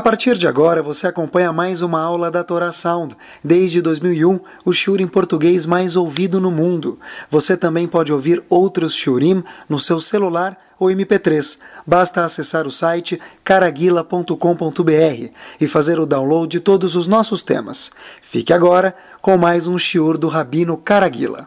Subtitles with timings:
[0.00, 3.14] A partir de agora, você acompanha mais uma aula da Torá Sound.
[3.44, 6.98] Desde 2001, o shiur em português mais ouvido no mundo.
[7.28, 11.58] Você também pode ouvir outros shiurim no seu celular ou MP3.
[11.86, 17.92] Basta acessar o site caraguila.com.br e fazer o download de todos os nossos temas.
[18.22, 21.46] Fique agora com mais um shiur do Rabino Caraguila.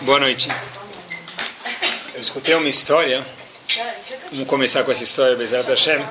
[0.00, 0.48] Boa noite.
[2.12, 3.24] Eu escutei uma história.
[4.32, 6.04] Vamos começar com essa história, Bezerra Hashem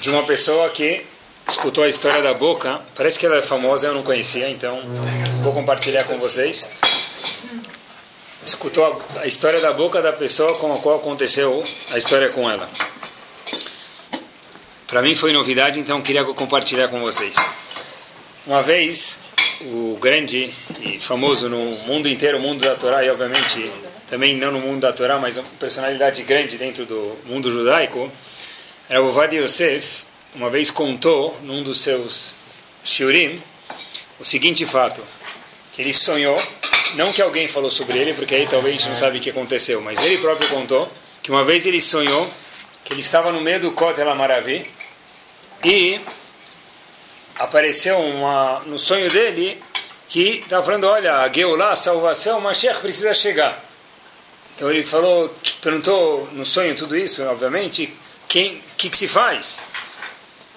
[0.00, 1.04] de uma pessoa que
[1.48, 2.80] escutou a história da boca.
[2.94, 4.80] Parece que ela é famosa, eu não conhecia, então
[5.42, 6.68] vou compartilhar com vocês.
[8.44, 12.68] Escutou a, história da boca da pessoa com a qual aconteceu a história com ela.
[14.88, 17.36] Para mim foi novidade, então queria compartilhar com vocês.
[18.46, 19.20] Uma vez,
[19.60, 23.70] o grande e famoso no mundo inteiro, o mundo da Torá, e obviamente
[24.10, 28.12] também não no mundo da Torá, mas uma personalidade grande dentro do mundo judaico,
[28.92, 30.04] Rav Ovadia Yosef
[30.34, 32.36] uma vez contou num dos seus
[32.84, 33.42] shiurim
[34.20, 35.02] o seguinte fato,
[35.72, 36.38] que ele sonhou,
[36.94, 39.30] não que alguém falou sobre ele, porque aí talvez a gente não sabe o que
[39.30, 42.30] aconteceu, mas ele próprio contou que uma vez ele sonhou
[42.84, 44.70] que ele estava no meio do Kotel Maravi
[45.64, 45.98] e
[47.36, 49.58] apareceu uma, no sonho dele
[50.06, 53.58] que estava falando, olha, a Geulah, a salvação, o Mashiach precisa chegar.
[54.54, 58.01] Então ele falou, perguntou no sonho tudo isso, obviamente,
[58.32, 59.66] quem que, que se faz?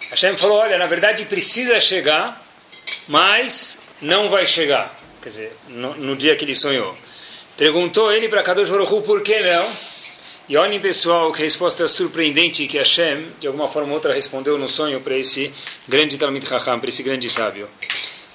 [0.09, 2.41] Hashem falou, olha, na verdade precisa chegar,
[3.05, 4.97] mas não vai chegar.
[5.21, 6.97] Quer dizer, no, no dia que ele sonhou.
[7.57, 9.69] Perguntou ele para Kadosh Baruch por que não?
[10.47, 14.69] E olhem, pessoal, que resposta surpreendente que Hashem, de alguma forma ou outra, respondeu no
[14.69, 15.51] sonho para esse
[15.85, 17.67] grande Talmid Chacham, para esse grande sábio.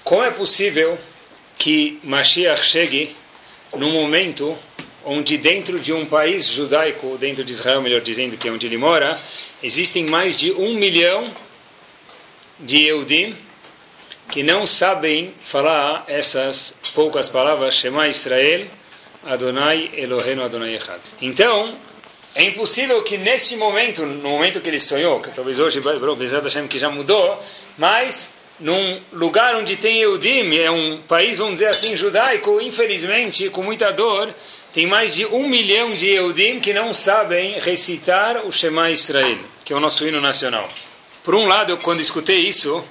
[0.05, 0.99] Como é possível
[1.56, 3.17] que Mashiach chegue
[3.75, 4.55] num momento
[5.05, 8.77] onde dentro de um país judaico, dentro de Israel, melhor dizendo, que é onde ele
[8.77, 9.19] mora,
[9.62, 11.33] existem mais de um milhão
[12.59, 13.34] de Eudim
[14.31, 18.66] que não sabem falar essas poucas palavras, Shema Israel,
[19.25, 21.00] Adonai Eloheinu Adonai Echad.
[21.21, 21.69] Então,
[22.34, 25.82] é impossível que nesse momento, no momento que ele sonhou, que talvez hoje,
[26.17, 27.38] Bezerra Hashem, que já mudou,
[27.77, 33.62] mas num lugar onde tem Eudim, é um país, vamos dizer assim, judaico, infelizmente, com
[33.62, 34.32] muita dor,
[34.72, 39.72] tem mais de um milhão de Eudim que não sabem recitar o Shema Israel, que
[39.72, 40.69] é o nosso hino nacional.
[41.25, 42.84] Por um lado, quando escutei isso,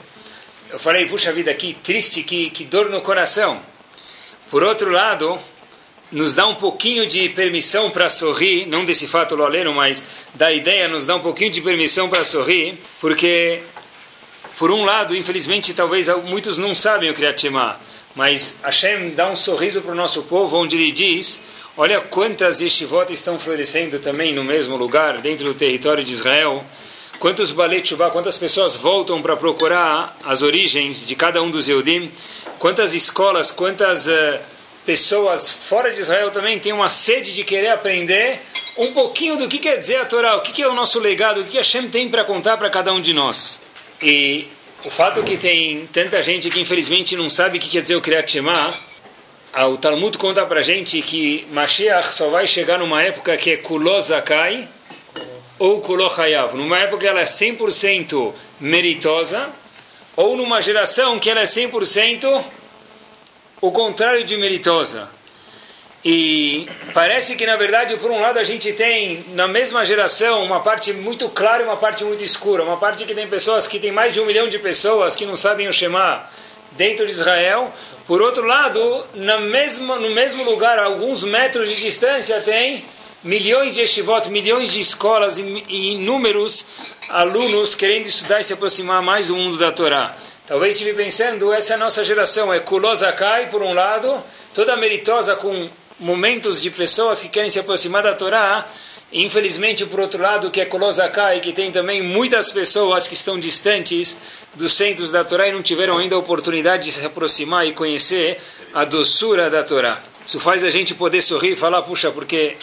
[0.70, 3.62] eu falei, puxa vida, que triste, que, que dor no coração.
[4.52, 5.40] Por outro lado,
[6.12, 10.04] nos dá um pouquinho de permissão para sorrir, não desse fato loleiro, mas
[10.36, 13.62] da ideia, nos dá um pouquinho de permissão para sorrir, porque,
[14.58, 17.80] por um lado, infelizmente, talvez muitos não sabem o Kriyat Shema,
[18.16, 21.42] mas Hashem dá um sorriso para o nosso povo, onde ele diz
[21.82, 26.62] Olha quantas yeshivot estão florescendo também no mesmo lugar, dentro do território de Israel.
[27.20, 32.12] Quantos balechuvá, quantas pessoas voltam para procurar as origens de cada um dos Eudim.
[32.60, 34.40] Quantas escolas, quantas uh,
[34.86, 38.42] pessoas fora de Israel também têm uma sede de querer aprender
[38.78, 41.46] um pouquinho do que quer dizer a Torá, o que é o nosso legado, o
[41.46, 43.62] que Hashem tem para contar para cada um de nós.
[44.04, 44.50] E
[44.84, 48.02] o fato que tem tanta gente que infelizmente não sabe o que quer dizer o
[48.02, 48.89] Kriyat Shema,
[49.58, 54.68] o Talmud conta para gente que Mashiach só vai chegar numa época que é Kulozakai
[55.58, 56.56] ou Kulochayav.
[56.56, 59.50] Numa época que ela é 100% meritosa
[60.16, 62.44] ou numa geração que ela é 100%
[63.62, 65.10] o contrário de meritosa.
[66.04, 70.62] E parece que, na verdade, por um lado, a gente tem na mesma geração uma
[70.62, 72.64] parte muito clara e uma parte muito escura.
[72.64, 75.36] Uma parte que tem pessoas que tem mais de um milhão de pessoas que não
[75.36, 76.24] sabem o Shema
[76.72, 77.74] dentro de Israel.
[78.10, 82.84] Por outro lado, na mesma, no mesmo lugar, a alguns metros de distância, tem
[83.24, 86.66] milhões de estivot, milhões de escolas e, inúmeros
[87.08, 90.16] alunos querendo estudar e se aproximar mais do mundo da Torá.
[90.48, 94.24] Talvez estive pensando, essa é a nossa geração, é Kulozakai, por um lado,
[94.56, 95.70] toda meritosa com
[96.00, 98.68] momentos de pessoas que querem se aproximar da Torá,
[99.12, 104.18] Infelizmente, por outro lado, que é Kolosakai, que tem também muitas pessoas que estão distantes
[104.54, 108.40] dos centros da Torá e não tiveram ainda a oportunidade de se aproximar e conhecer
[108.72, 110.00] a doçura da Torá.
[110.24, 112.56] Isso faz a gente poder sorrir e falar, puxa, porque,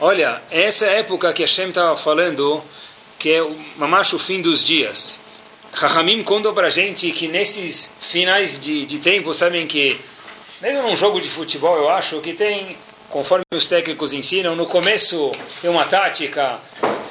[0.00, 2.64] olha, essa época que Hashem estava falando,
[3.16, 5.20] que é o mamacho fim dos dias.
[5.72, 10.00] Rahamim contou para a gente que nesses finais de, de tempo, sabem que,
[10.60, 12.76] mesmo num jogo de futebol, eu acho que tem
[13.16, 15.32] conforme os técnicos ensinam, no começo
[15.62, 16.58] tem uma tática.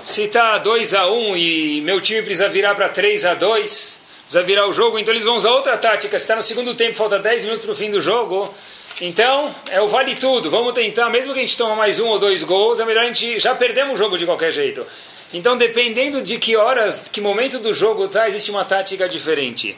[0.04, 4.02] Se está 2 a 1 um e meu time precisa virar para 3 a 2
[4.22, 6.20] precisa virar o jogo, então eles vão usar outra tática.
[6.20, 8.54] Se está no segundo tempo, falta 10 minutos para o fim do jogo.
[9.02, 10.48] Então, é o vale tudo.
[10.48, 13.08] Vamos tentar, mesmo que a gente tome mais um ou dois gols, é melhor a
[13.08, 13.40] gente.
[13.40, 14.86] Já perdemos o jogo de qualquer jeito.
[15.34, 19.76] Então, dependendo de que horas, que momento do jogo está, existe uma tática diferente.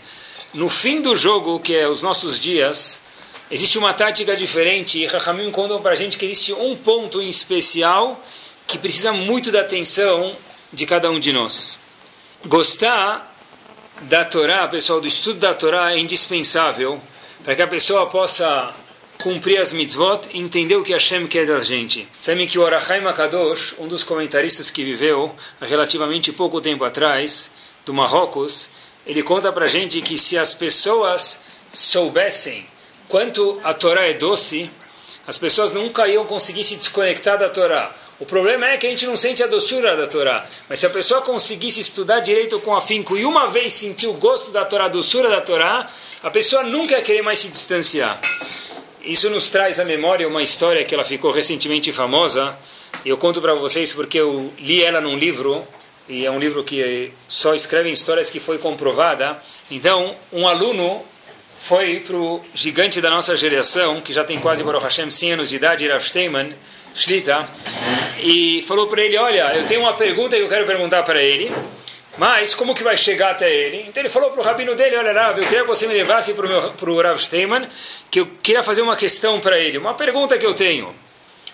[0.53, 3.06] No fim do jogo, que é os nossos dias,
[3.49, 4.99] existe uma tática diferente.
[4.99, 8.23] E Rahamim contam para a gente que existe um ponto em especial
[8.65, 10.35] que precisa muito da atenção
[10.71, 11.79] de cada um de nós.
[12.45, 13.33] Gostar
[14.01, 17.01] da Torá, pessoal, do estudo da Torá é indispensável
[17.43, 18.73] para que a pessoa possa
[19.17, 22.07] cumprir as mitzvot e entender o que Hashem quer da gente.
[22.19, 27.51] Sabem que o Arachai Makadosh, um dos comentaristas que viveu há relativamente pouco tempo atrás,
[27.85, 28.69] do Marrocos,
[29.05, 31.41] ele conta para gente que se as pessoas
[31.71, 32.67] soubessem
[33.07, 34.69] quanto a Torá é doce,
[35.25, 37.93] as pessoas nunca iam conseguir se desconectar da Torá.
[38.19, 40.47] O problema é que a gente não sente a doçura da Torá.
[40.67, 44.51] Mas se a pessoa conseguisse estudar direito com afinco e uma vez sentir o gosto
[44.51, 45.87] da Torá, a doçura da Torá,
[46.23, 48.19] a pessoa nunca ia querer mais se distanciar.
[49.03, 52.57] Isso nos traz à memória uma história que ela ficou recentemente famosa.
[53.05, 55.65] Eu conto para vocês porque eu li ela num livro,
[56.09, 59.41] e é um livro que só escreve histórias que foi comprovada.
[59.69, 61.05] Então, um aluno
[61.59, 65.49] foi para o gigante da nossa geração, que já tem quase, Baruch Hashem, 100 anos
[65.49, 66.53] de idade, Rav Steinman,
[66.95, 67.47] Shlita,
[68.19, 71.51] e falou para ele, olha, eu tenho uma pergunta que eu quero perguntar para ele,
[72.17, 73.85] mas como que vai chegar até ele?
[73.87, 76.33] Então ele falou para o rabino dele, olha Rav, eu queria que você me levasse
[76.33, 77.67] para o Rav Steinman,
[78.09, 80.93] que eu queria fazer uma questão para ele, uma pergunta que eu tenho.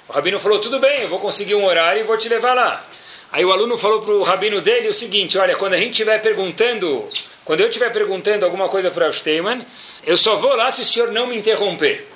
[0.08, 2.86] O rabino falou, tudo bem, eu vou conseguir um horário e vou te levar lá.
[3.32, 6.22] Aí o aluno falou para o rabino dele o seguinte, olha, quando a gente estiver
[6.22, 7.10] perguntando,
[7.45, 9.66] quando eu estiver perguntando alguma coisa para o Steinman,
[10.06, 12.07] eu só vou lá se o senhor não me interromper.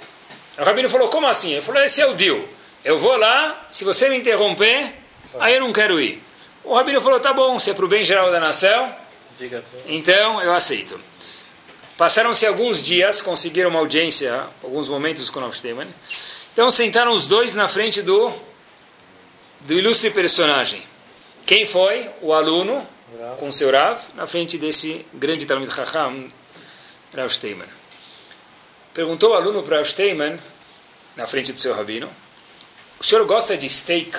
[0.58, 1.54] O rabino falou, como assim?
[1.54, 2.40] Ele falou, esse é o deal.
[2.84, 4.94] Eu vou lá, se você me interromper,
[5.40, 6.22] aí eu não quero ir.
[6.64, 8.94] O rabino falou, tá bom, se é para o bem geral da nação,
[9.88, 11.00] então eu aceito.
[11.98, 15.88] Passaram-se alguns dias, conseguiram uma audiência, alguns momentos com o Steman.
[16.54, 18.32] Então sentaram os dois na frente do,
[19.62, 20.84] do ilustre personagem.
[21.46, 22.10] Quem foi?
[22.22, 22.86] O aluno,
[23.38, 26.30] com seu Rav, na frente desse grande Talmud Chacham,
[27.16, 27.68] Rav Steiman.
[28.94, 30.38] Perguntou o aluno para Rav Steiman,
[31.16, 32.10] na frente do seu rabino,
[33.00, 34.18] o senhor gosta de steak?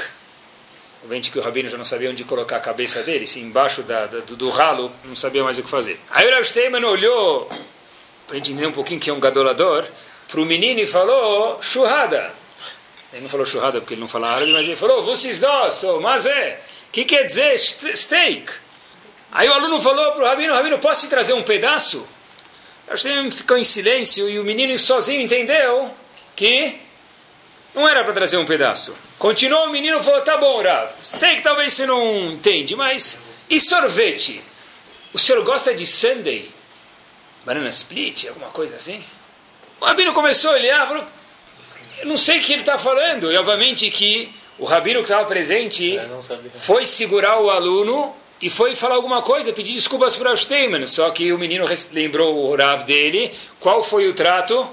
[1.03, 4.07] Obviamente que o rabino já não sabia onde colocar a cabeça dele, se embaixo da,
[4.07, 6.01] da, do, do, ralo, não sabia mais o que fazer.
[6.11, 7.49] Aí o Rav Steinman olhou,
[8.27, 9.85] para entender um pouquinho que é um gadolador,
[10.29, 12.33] para o menino e falou, churrada.
[13.13, 16.27] Ele não falou churrada porque ele não fala árabe, mas ele falou, vocês dois, mas
[16.27, 18.68] é, o que quer dizer steak?
[19.31, 22.07] Aí o aluno falou para o rabino, rabino, posso te trazer um pedaço?
[22.87, 25.95] O Rav ficou em silêncio e o menino sozinho entendeu
[26.35, 26.81] que
[27.75, 28.97] não era para trazer um pedaço.
[29.19, 30.91] Continuou o menino e falou: Tá bom, Rav.
[31.03, 33.21] Steak talvez você não entende, mas.
[33.51, 34.43] E sorvete?
[35.13, 36.51] O senhor gosta de sundae?
[37.45, 38.27] Banana split?
[38.29, 39.03] Alguma coisa assim?
[39.81, 41.05] O rabino começou a olhar, falou:
[41.99, 43.31] Eu não sei o que ele está falando.
[43.31, 46.09] E obviamente que o rabino que estava presente é,
[46.59, 50.87] foi segurar o aluno e foi falar alguma coisa, pedir desculpas para o Steinman.
[50.87, 53.35] Só que o menino lembrou o Rav dele.
[53.59, 54.69] Qual foi o trato?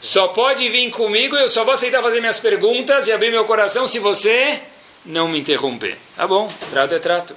[0.00, 3.86] Só pode vir comigo, eu só vou aceitar fazer minhas perguntas e abrir meu coração
[3.86, 4.62] se você
[5.04, 5.98] não me interromper.
[6.16, 7.36] Tá bom, trato é trato.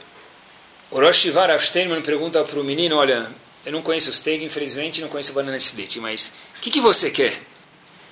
[0.90, 3.30] O Rosh Shivar Steinman pergunta para o menino, olha,
[3.66, 6.80] eu não conheço o steak, infelizmente, não conheço o banana split, mas o que, que
[6.80, 7.38] você quer?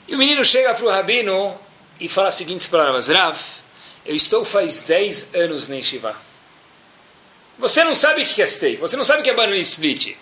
[0.08, 1.58] E o menino chega para o rabino
[2.00, 3.38] e fala as seguintes palavras, Rav,
[4.06, 6.29] eu estou faz 10 anos na Shiva.
[7.60, 10.16] Você não sabe o que é steak, você não sabe o que é banana split.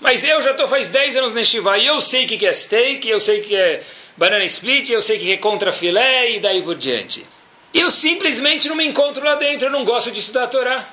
[0.00, 2.52] Mas eu já estou faz 10 anos neste Shiva e eu sei o que é
[2.52, 3.82] steak, eu sei o que é
[4.16, 7.26] banana split, eu sei o que é contra filé e daí por diante.
[7.74, 10.88] Eu simplesmente não me encontro lá dentro, eu não gosto de estudar a Torá.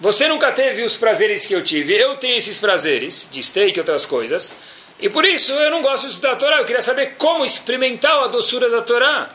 [0.00, 3.80] Você nunca teve os prazeres que eu tive, eu tenho esses prazeres, de steak e
[3.80, 4.56] outras coisas,
[4.98, 8.24] e por isso eu não gosto de estudar a Torá, eu queria saber como experimentar
[8.24, 9.28] a doçura da Torá.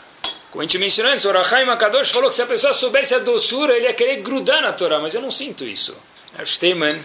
[0.52, 3.20] Como a gente mencionou antes, o Rahai Makadosh falou que se a pessoa soubesse a
[3.20, 5.96] doçura, ele ia querer grudar na Torá, mas eu não sinto isso.
[6.46, 7.02] Steinman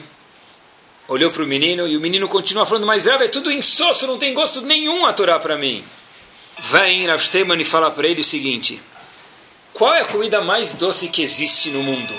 [1.06, 4.18] olhou para o menino e o menino continua falando, mas Rav, é tudo insosso, não
[4.18, 5.84] tem gosto nenhum a Torá para mim.
[6.58, 8.82] Vem Rav Steinman e fala para ele o seguinte,
[9.72, 12.14] qual é a comida mais doce que existe no mundo?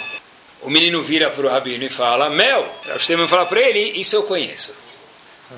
[0.62, 2.65] O menino vira para o rabino e fala, mel.
[2.86, 4.77] Rav Steinman fala para ele, isso eu conheço.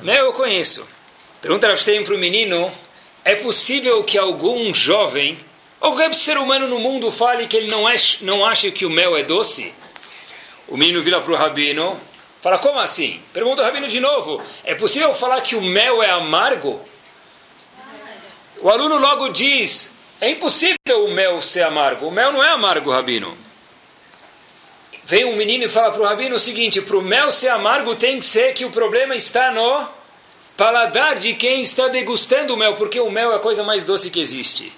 [0.01, 0.87] Mel eu conheço.
[1.41, 2.71] Pergunta Rav Steinman para o menino,
[3.23, 5.37] é possível que algum jovem,
[5.79, 9.15] qualquer ser humano no mundo fale que ele não, é, não acha que o mel
[9.15, 9.73] é doce?
[10.67, 11.99] O menino vira para o rabino
[12.41, 13.21] Fala, como assim?
[13.33, 14.41] Pergunta o Rabino de novo.
[14.63, 16.79] É possível falar que o mel é amargo?
[18.61, 22.07] O aluno logo diz, é impossível o mel ser amargo.
[22.07, 23.37] O mel não é amargo, Rabino.
[25.03, 27.95] Vem um menino e fala para o Rabino o seguinte, para o mel ser amargo
[27.95, 29.87] tem que ser que o problema está no
[30.55, 34.09] paladar de quem está degustando o mel, porque o mel é a coisa mais doce
[34.09, 34.71] que existe.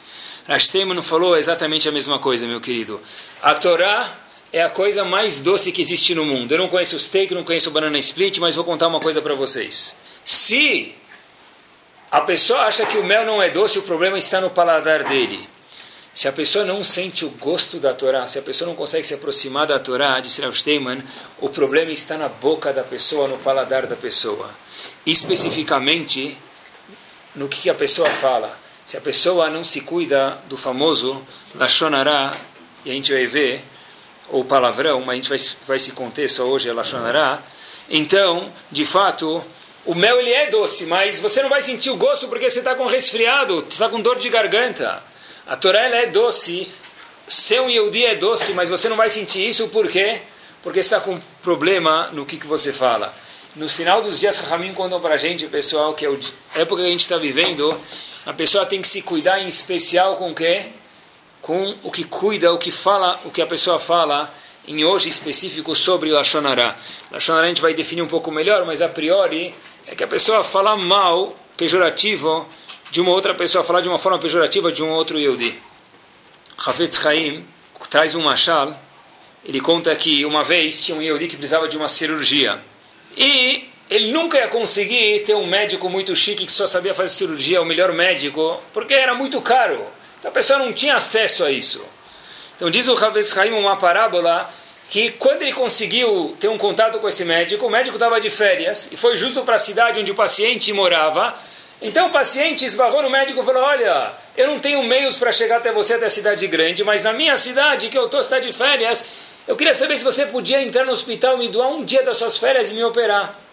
[0.47, 2.99] Rashteman falou exatamente a mesma coisa, meu querido.
[3.41, 4.19] A Torá
[4.51, 6.51] é a coisa mais doce que existe no mundo.
[6.51, 9.21] Eu não conheço o steak, não conheço o banana split, mas vou contar uma coisa
[9.21, 9.97] para vocês.
[10.25, 10.95] Se
[12.11, 15.47] a pessoa acha que o mel não é doce, o problema está no paladar dele.
[16.13, 19.13] Se a pessoa não sente o gosto da Torá, se a pessoa não consegue se
[19.13, 20.53] aproximar da Torá, disse Rav
[21.39, 24.49] o problema está na boca da pessoa, no paladar da pessoa.
[25.05, 26.37] Especificamente,
[27.33, 28.59] no que a pessoa fala.
[28.91, 32.35] Se a pessoa não se cuida do famoso Lashonará,
[32.83, 33.63] e a gente vai ver,
[34.27, 37.41] ou palavrão, mas a gente vai, vai se conter só hoje, é Lashonará,
[37.89, 39.41] então, de fato,
[39.85, 42.75] o mel ele é doce, mas você não vai sentir o gosto porque você está
[42.75, 45.01] com resfriado, está com dor de garganta.
[45.47, 46.69] A Torá ela é doce,
[47.25, 50.19] seu Yehudi é doce, mas você não vai sentir isso por quê?
[50.61, 53.15] Porque está com problema no que, que você fala.
[53.55, 56.87] No final dos dias, Ramin contam para a gente, pessoal, que é a época que
[56.87, 57.79] a gente está vivendo,
[58.25, 60.67] a pessoa tem que se cuidar em especial com o quê?
[61.41, 64.31] Com o que cuida, o que fala, o que a pessoa fala
[64.67, 66.75] em hoje específico sobre Lashonará.
[67.11, 69.55] Lashonará a gente vai definir um pouco melhor, mas a priori
[69.87, 72.47] é que a pessoa fala mal, pejorativo,
[72.91, 75.57] de uma outra pessoa, falar de uma forma pejorativa de um outro Yehudi.
[76.65, 77.45] Hafetz Chaim
[77.89, 78.79] traz um machal,
[79.43, 82.61] ele conta que uma vez tinha um Yehudi que precisava de uma cirurgia.
[83.17, 87.61] E ele nunca ia conseguir ter um médico muito chique que só sabia fazer cirurgia,
[87.61, 89.85] o melhor médico, porque era muito caro.
[90.17, 91.85] Então a pessoa não tinha acesso a isso.
[92.55, 94.49] Então diz o Hafetz Chaim uma parábola
[94.89, 98.89] que quando ele conseguiu ter um contato com esse médico, o médico estava de férias
[98.93, 101.35] e foi justo para a cidade onde o paciente morava.
[101.81, 105.57] Então o paciente esbarrou no médico e falou: Olha, eu não tenho meios para chegar
[105.57, 108.53] até você, até a cidade grande, mas na minha cidade, que eu estou, está de
[108.53, 109.03] férias,
[109.45, 112.37] eu queria saber se você podia entrar no hospital, me doar um dia das suas
[112.37, 113.50] férias e me operar.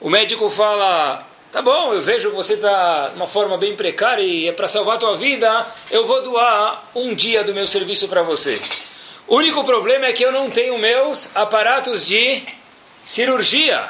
[0.00, 4.22] O médico fala: Tá bom, eu vejo que você está de uma forma bem precária
[4.22, 8.08] e é para salvar a tua vida, eu vou doar um dia do meu serviço
[8.08, 8.60] para você.
[9.26, 12.42] O único problema é que eu não tenho meus aparatos de
[13.02, 13.88] cirurgia.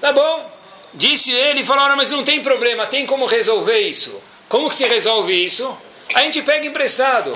[0.00, 0.50] Tá bom.
[0.94, 4.22] Disse ele falou, mas não tem problema, tem como resolver isso.
[4.48, 5.76] Como que se resolve isso?
[6.14, 7.32] A gente pega emprestado.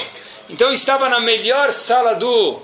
[0.48, 2.60] Então estava na melhor sala do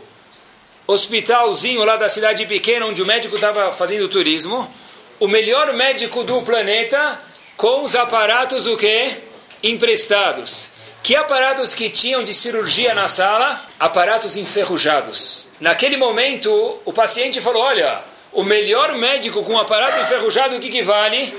[0.87, 4.73] hospitalzinho lá da cidade pequena, onde o médico estava fazendo turismo.
[5.18, 7.18] O melhor médico do planeta
[7.56, 9.16] com os aparatos o quê?
[9.62, 10.68] Emprestados.
[11.02, 13.64] Que aparatos que tinham de cirurgia na sala?
[13.80, 15.49] Aparatos enferrujados.
[15.58, 20.82] Naquele momento, o paciente falou: Olha, o melhor médico com aparato enferrujado, o que, que
[20.82, 21.35] vale?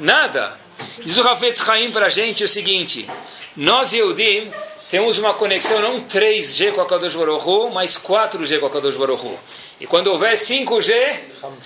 [0.00, 0.58] Nada.
[0.98, 3.08] Diz o Rafetz Chaim para a gente o seguinte:
[3.56, 4.50] Nós, Eudim,
[4.90, 9.38] temos uma conexão não 3G com a Kadosh Baruch mas 4G com a Kadosh Baruch
[9.80, 11.18] E quando houver 5G,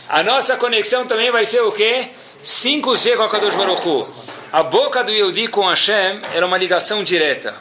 [0.08, 2.08] a nossa conexão também vai ser o quê?
[2.42, 3.82] 5G com a Kadosh Baruch
[4.54, 7.56] a boca do Yehudi com Hashem era uma ligação direta.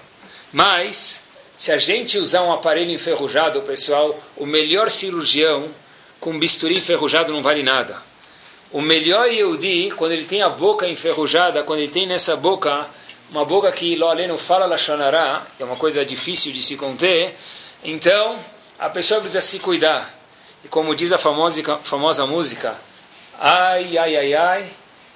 [0.52, 1.24] Mas,
[1.58, 5.72] se a gente usar um aparelho enferrujado, pessoal, o melhor cirurgião
[6.20, 7.98] com bisturi enferrujado não vale nada.
[8.72, 12.88] O melhor Yehudi, quando ele tem a boca enferrujada, quando ele tem nessa boca,
[13.32, 17.34] uma boca que Loalê não fala Lashonará, é uma coisa difícil de se conter,
[17.84, 18.38] então
[18.78, 20.23] a pessoa precisa se cuidar.
[20.64, 22.80] E como diz a famosa, famosa música,
[23.40, 24.72] ai, ai, ai, ai,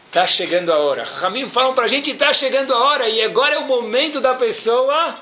[0.07, 1.03] Está chegando a hora.
[1.03, 4.33] Ramim falam para a gente: está chegando a hora e agora é o momento da
[4.33, 5.15] pessoa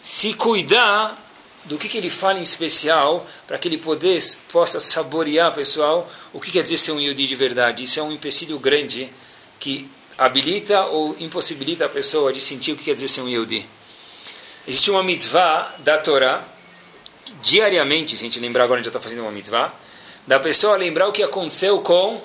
[0.00, 1.20] se cuidar
[1.64, 4.22] do que, que ele fala em especial para que ele poder,
[4.52, 7.82] possa saborear, pessoal, o que quer dizer ser um Yudi de verdade.
[7.82, 9.12] Isso é um empecilho grande
[9.58, 13.66] que habilita ou impossibilita a pessoa de sentir o que quer dizer ser um Yudi.
[14.66, 16.42] Existe uma mitzvah da Torá,
[17.42, 19.72] diariamente, se a gente lembrar agora, a gente já está fazendo uma mitzvah,
[20.26, 22.20] da pessoa lembrar o que aconteceu com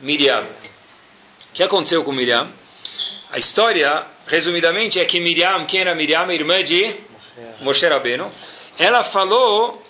[0.00, 0.42] Miriam.
[0.42, 2.48] O que aconteceu com Miriam?
[3.30, 6.94] A história, resumidamente, é que Miriam, quem era Miriam, irmã de
[7.60, 8.30] Moshe Rabbeinu,
[8.78, 9.82] ela falou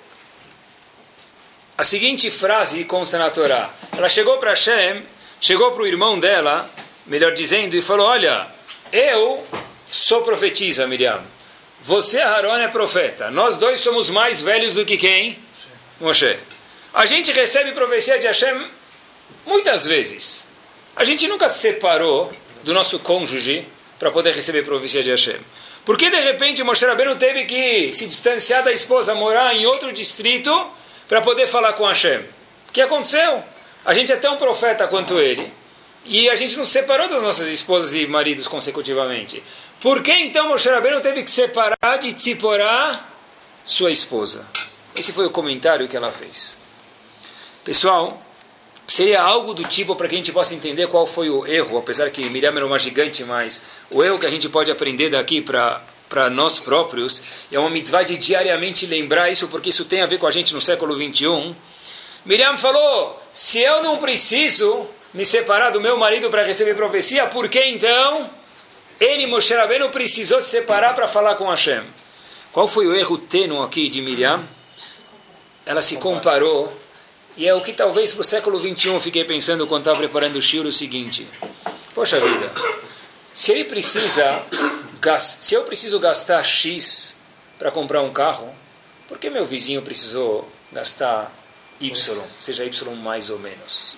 [1.77, 3.71] a seguinte frase consta na Torá.
[3.97, 5.03] Ela chegou para Hashem,
[5.41, 6.71] chegou para o irmão dela,
[7.07, 8.47] melhor dizendo, e falou: Olha,
[8.93, 9.45] eu
[9.87, 11.23] sou profetisa, Miriam.
[11.83, 13.31] Você, Aaron, é profeta.
[13.31, 15.39] Nós dois somos mais velhos do que quem?
[16.01, 16.39] Moshe.
[16.95, 18.67] A gente recebe profecia de Hashem
[19.45, 20.49] Muitas vezes.
[20.95, 22.31] A gente nunca se separou
[22.63, 23.67] do nosso cônjuge
[23.99, 25.39] para poder receber profecia de Hashem.
[25.85, 29.93] Por que de repente Moshe Rabbeinu teve que se distanciar da esposa, morar em outro
[29.93, 30.71] distrito
[31.09, 32.21] para poder falar com Hashem?
[32.69, 33.43] O que aconteceu?
[33.85, 35.53] A gente é tão profeta quanto ele.
[36.05, 39.43] E a gente não separou das nossas esposas e maridos consecutivamente.
[39.83, 43.05] Por que então Moshe Rabbeinu teve que separar de Tziporá
[43.65, 44.47] sua esposa?
[44.95, 46.57] Esse foi o comentário que ela fez.
[47.65, 48.23] Pessoal,
[48.87, 52.11] seria algo do tipo para que a gente possa entender qual foi o erro, apesar
[52.11, 55.83] que Miriam era uma gigante, mas o erro que a gente pode aprender daqui para
[56.09, 60.19] para nós próprios, é uma mitzvah de diariamente lembrar isso, porque isso tem a ver
[60.19, 61.57] com a gente no século 21.
[62.27, 67.49] Miriam falou: se eu não preciso me separar do meu marido para receber profecia, por
[67.49, 68.31] que então
[69.03, 71.83] ele, Moshe Rabbeinu, precisou se separar para falar com Hashem?
[72.53, 74.43] Qual foi o erro tênue aqui de Miriam?
[75.67, 76.73] Ela se comparou,
[77.37, 80.37] e é o que talvez para o século 21 eu fiquei pensando quando estava preparando
[80.37, 81.27] o Shiro, o seguinte:
[81.95, 82.53] Poxa vida,
[83.35, 84.45] se ele precisa,
[85.19, 87.17] se eu preciso gastar X
[87.59, 88.55] para comprar um carro,
[89.09, 91.33] por que meu vizinho precisou gastar
[91.81, 93.97] Y, seja Y mais ou menos?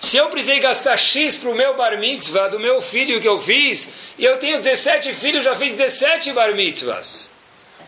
[0.00, 3.40] Se eu precisei gastar X para o meu bar mitzvah, do meu filho que eu
[3.40, 7.32] fiz, e eu tenho 17 filhos, já fiz 17 bar mitzvahs.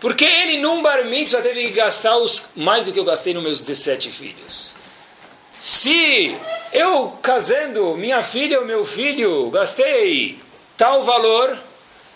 [0.01, 3.43] Porque ele num bar mitzvah teve que gastar os, mais do que eu gastei nos
[3.43, 4.75] meus 17 filhos.
[5.61, 6.37] Se
[6.73, 10.41] eu casando minha filha ou meu filho gastei
[10.77, 11.59] tal valor,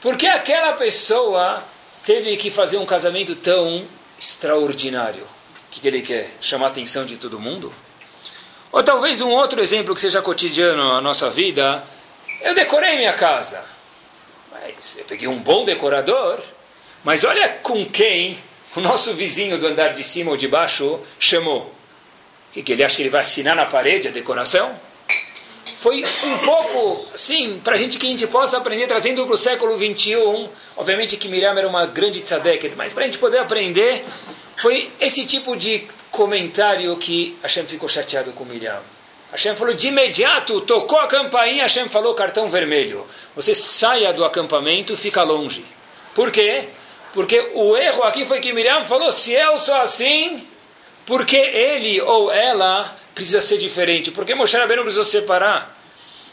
[0.01, 1.63] por que aquela pessoa
[2.05, 3.87] teve que fazer um casamento tão
[4.19, 5.23] extraordinário?
[5.23, 6.31] O que, que ele quer?
[6.41, 7.73] Chamar a atenção de todo mundo?
[8.75, 11.85] Ou talvez um outro exemplo que seja cotidiano na nossa vida.
[12.43, 13.65] Eu decorei minha casa.
[14.51, 16.41] Mas eu peguei um bom decorador.
[17.05, 18.37] Mas olha com quem
[18.75, 21.73] o nosso vizinho do andar de cima ou de baixo chamou.
[22.51, 24.77] O que, que ele acha que ele vai assinar na parede a decoração?
[25.77, 29.37] foi um pouco, sim, para a gente que a gente possa aprender, trazendo para o
[29.37, 30.49] século 21.
[30.79, 34.03] Obviamente que Miriam era uma grande tzadeket, mas para a gente poder aprender,
[34.57, 38.81] foi esse tipo de comentário que Hashem ficou chateado com Miriam.
[39.33, 43.05] Hashem falou de imediato, tocou a campainha, Hashem falou cartão vermelho.
[43.35, 45.67] Você saia do acampamento, fica longe.
[46.15, 46.69] Por quê?
[47.13, 50.47] Porque o erro aqui foi que Miriam falou: se eu sou assim,
[51.05, 54.13] porque ele ou ela precisa ser diferente?
[54.13, 55.77] Porque Moshe Rabbeinu precisou separar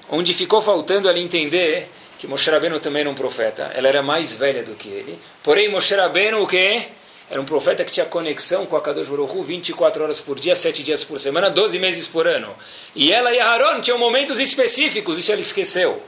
[0.10, 1.90] onde ficou faltando ela entender
[2.20, 3.72] que Moshe Rabbeinu também era um profeta.
[3.74, 5.20] Ela era mais velha do que ele.
[5.42, 6.84] Porém, Moshe Rabbeinu o quê?
[7.32, 10.54] Era um profeta que tinha conexão com a Kadosh Baruch Hu 24 horas por dia,
[10.54, 12.54] 7 dias por semana, 12 meses por ano.
[12.94, 16.04] E ela e Aaron tinham momentos específicos, isso ela esqueceu.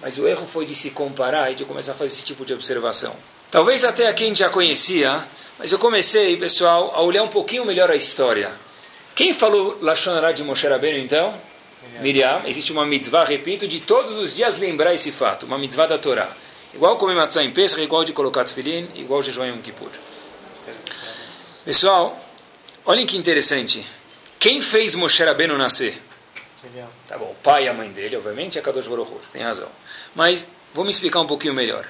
[0.00, 2.52] Mas o erro foi de se comparar e de começar a fazer esse tipo de
[2.52, 3.14] observação.
[3.52, 5.22] Talvez até aqui a gente já conhecia,
[5.60, 8.50] mas eu comecei, pessoal, a olhar um pouquinho melhor a história.
[9.14, 11.32] Quem falou Lashon Hara de Moshe Rabbeinu, então?
[12.00, 15.98] Miriam, existe uma mitzvah, repito, de todos os dias lembrar esse fato, uma mitzvah da
[15.98, 16.28] Torá.
[16.74, 19.90] Igual comer matzah em Pesach, igual de colocar tefilin, igual jejuar em Yom Kippur.
[21.64, 22.22] Pessoal,
[22.84, 23.86] olhem que interessante.
[24.38, 25.98] Quem fez Moshe Rabbeinu nascer?
[27.08, 29.70] Tá bom, o pai e a mãe dele, obviamente, é Kadosh Baruch Hu, tem razão.
[30.14, 31.88] Mas, vou me explicar um pouquinho melhor.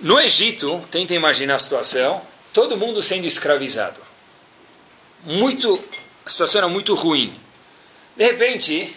[0.00, 2.22] No Egito, tenta imaginar a situação,
[2.54, 4.00] todo mundo sendo escravizado.
[5.22, 5.78] Muito,
[6.24, 7.38] a situação era muito ruim.
[8.16, 8.96] De repente,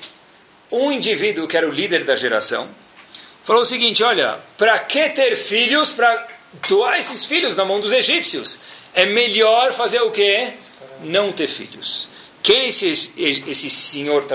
[0.71, 2.69] um indivíduo que era o líder da geração
[3.43, 6.27] falou o seguinte: olha, para que ter filhos para
[6.69, 8.59] doar esses filhos na mão dos egípcios?
[8.95, 10.53] É melhor fazer o quê?
[11.03, 12.07] Não ter filhos.
[12.41, 14.25] Quem é esse, esse senhor,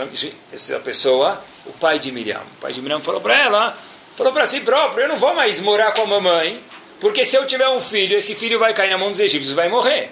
[0.53, 1.43] essa pessoa?
[1.65, 2.43] O pai de Miriam.
[2.59, 3.79] O pai de Miriam falou para ela,
[4.17, 6.63] falou para si próprio: eu não vou mais morar com a mamãe,
[7.01, 9.69] porque se eu tiver um filho, esse filho vai cair na mão dos egípcios, vai
[9.71, 10.11] morrer.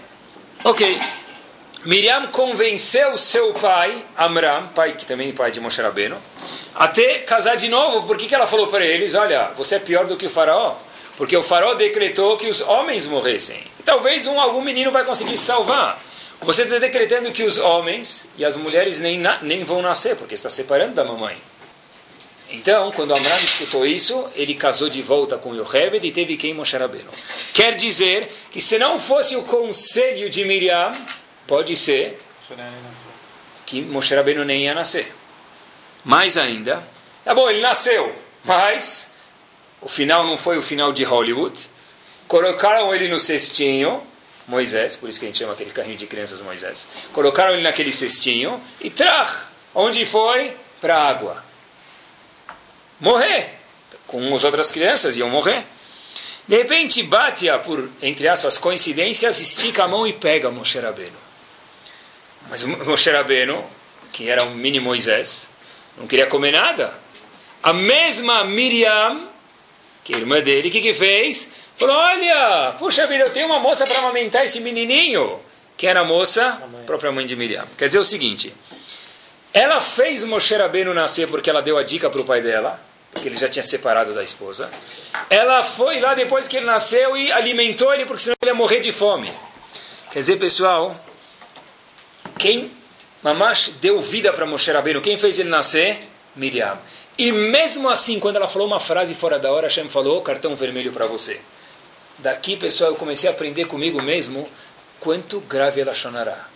[0.64, 0.98] Ok.
[1.84, 6.16] Miriam convenceu seu pai, Amram, pai que também é pai de Moshe Rabbeinu,
[6.74, 8.06] a ter casar de novo.
[8.06, 9.14] Por que, que ela falou para eles?
[9.14, 10.74] Olha, você é pior do que o faraó.
[11.16, 13.62] Porque o faraó decretou que os homens morressem.
[13.88, 15.98] Talvez um, algum menino vai conseguir salvar.
[16.42, 20.50] Você está decretando que os homens e as mulheres nem, nem vão nascer, porque está
[20.50, 21.38] separando da mamãe.
[22.50, 26.76] Então, quando Amram escutou isso, ele casou de volta com Yocheved e teve quem Moshe
[26.76, 27.10] Rabbeinu.
[27.54, 30.92] Quer dizer que se não fosse o conselho de Miriam,
[31.46, 32.20] pode ser
[33.64, 35.10] que Moshe Rabbeinu nem ia nascer.
[36.04, 36.86] Mais ainda,
[37.24, 39.12] tá bom, ele nasceu, mas
[39.80, 41.77] o final não foi o final de Hollywood.
[42.28, 44.02] Colocaram ele no cestinho,
[44.46, 46.86] Moisés, por isso que a gente chama aquele carrinho de crianças Moisés.
[47.12, 50.54] Colocaram ele naquele cestinho e trach, onde foi?
[50.80, 51.44] Para a água.
[53.00, 53.54] Morrer.
[54.06, 55.64] Com as outras crianças iam morrer.
[56.46, 61.16] De repente, Batia, por, entre aspas, coincidências, estica a mão e pega Moshe Rabbeinu.
[62.48, 63.62] Mas Moshe Rabbeinu,
[64.12, 65.50] que era um mini Moisés,
[65.96, 66.92] não queria comer nada.
[67.62, 69.28] A mesma Miriam,
[70.02, 71.52] que é irmã dele, o que, que fez?
[71.78, 75.40] Falou, olha, puxa vida, eu tenho uma moça para amamentar esse menininho.
[75.76, 76.44] Que era a moça?
[76.44, 77.64] A própria mãe de Miriam.
[77.78, 78.52] Quer dizer o seguinte,
[79.54, 82.80] ela fez Moshe Rabbeinu nascer porque ela deu a dica para o pai dela,
[83.12, 84.68] porque ele já tinha separado da esposa.
[85.30, 88.80] Ela foi lá depois que ele nasceu e alimentou ele, porque senão ele ia morrer
[88.80, 89.32] de fome.
[90.10, 90.96] Quer dizer, pessoal,
[92.40, 92.72] quem
[93.22, 95.00] Mamash deu vida para Moshe Rabbeinu?
[95.00, 96.00] Quem fez ele nascer?
[96.34, 96.76] Miriam.
[97.16, 100.92] E mesmo assim, quando ela falou uma frase fora da hora, Hashem falou, cartão vermelho
[100.92, 101.40] para você.
[102.18, 104.48] Daqui, pessoal, eu comecei a aprender comigo mesmo
[104.98, 106.48] quanto grave é Lashonará.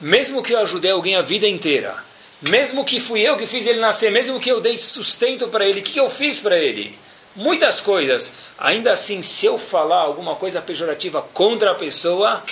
[0.00, 1.94] Mesmo que eu ajudei alguém a vida inteira,
[2.42, 5.80] mesmo que fui eu que fiz ele nascer, mesmo que eu dei sustento para ele,
[5.80, 6.98] o que, que eu fiz para ele?
[7.36, 8.32] Muitas coisas.
[8.58, 12.42] Ainda assim, se eu falar alguma coisa pejorativa contra a pessoa,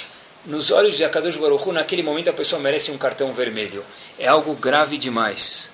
[0.45, 3.85] nos olhos de Akadosh Baruch naquele momento a pessoa merece um cartão vermelho.
[4.19, 5.73] É algo grave demais.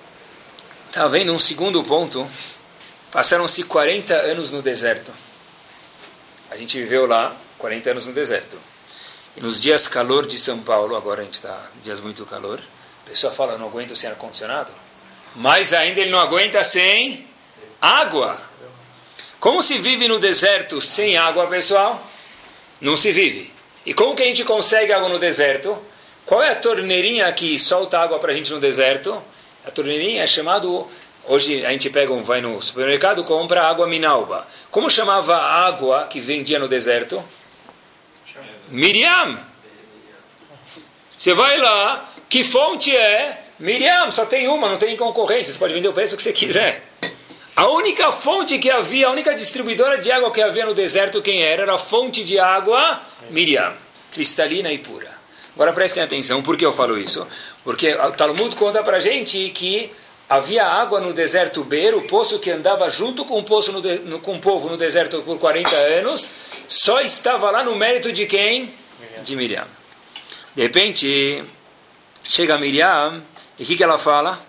[0.87, 2.27] Está vendo um segundo ponto?
[3.11, 5.13] Passaram-se 40 anos no deserto.
[6.49, 8.57] A gente viveu lá 40 anos no deserto.
[9.37, 12.59] E nos dias calor de São Paulo, agora a gente está dias muito calor,
[13.05, 14.71] a pessoa fala, não aguento sem ar-condicionado.
[15.35, 17.27] Mas ainda ele não aguenta sem
[17.81, 18.39] água.
[19.39, 22.05] Como se vive no deserto sem água, pessoal?
[22.81, 23.53] Não se vive.
[23.85, 25.77] E como que a gente consegue água no deserto?
[26.25, 29.21] Qual é a torneirinha que solta água para a gente no deserto?
[29.65, 30.87] A torneirinha é chamado
[31.29, 34.47] Hoje a gente pega um, vai no supermercado compra água Minalba.
[34.71, 37.23] Como chamava a água que vendia no deserto?
[38.69, 39.39] Miriam.
[41.15, 43.43] Você vai lá, que fonte é?
[43.59, 46.83] Miriam, só tem uma, não tem concorrência, você pode vender o preço que você quiser.
[47.55, 51.43] A única fonte que havia, a única distribuidora de água que havia no deserto, quem
[51.43, 51.61] era?
[51.61, 53.71] Era a fonte de água Miriam,
[54.11, 55.11] cristalina e pura.
[55.53, 57.27] Agora prestem atenção, por que eu falo isso?
[57.63, 59.91] Porque o Talmud conta pra gente que
[60.29, 63.99] havia água no deserto Beer, o poço que andava junto com o poço no, de,
[63.99, 66.31] no, com o povo no deserto por 40 anos,
[66.67, 68.71] só estava lá no mérito de quem?
[68.99, 69.23] Miriam.
[69.23, 69.67] De Miriam.
[70.55, 71.43] De repente,
[72.23, 73.23] chega Miriam,
[73.57, 74.39] e o que, que ela fala?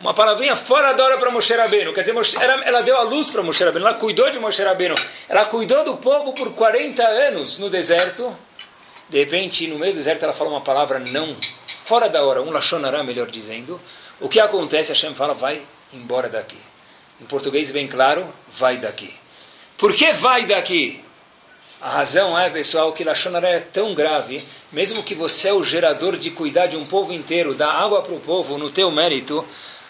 [0.00, 1.92] Uma palavrinha fora da hora para Moshe Rabbeinu.
[1.92, 4.94] Quer dizer, ela, ela deu a luz para Moshe Rabbeinu, ela cuidou de Moshe Rabbeinu.
[5.28, 8.34] Ela cuidou do povo por 40 anos no deserto.
[9.08, 11.36] De repente, no meio do deserto, ela fala uma palavra não,
[11.84, 13.80] fora da hora, um lachonará, melhor dizendo.
[14.20, 14.92] O que acontece?
[14.92, 16.58] Hashem fala, vai embora daqui.
[17.20, 19.14] Em português bem claro, vai daqui.
[19.76, 21.02] Por que vai daqui?
[21.80, 26.16] A razão é, pessoal, que Lachonará é tão grave, mesmo que você é o gerador
[26.16, 29.46] de cuidar de um povo inteiro, dar água para o povo no teu mérito,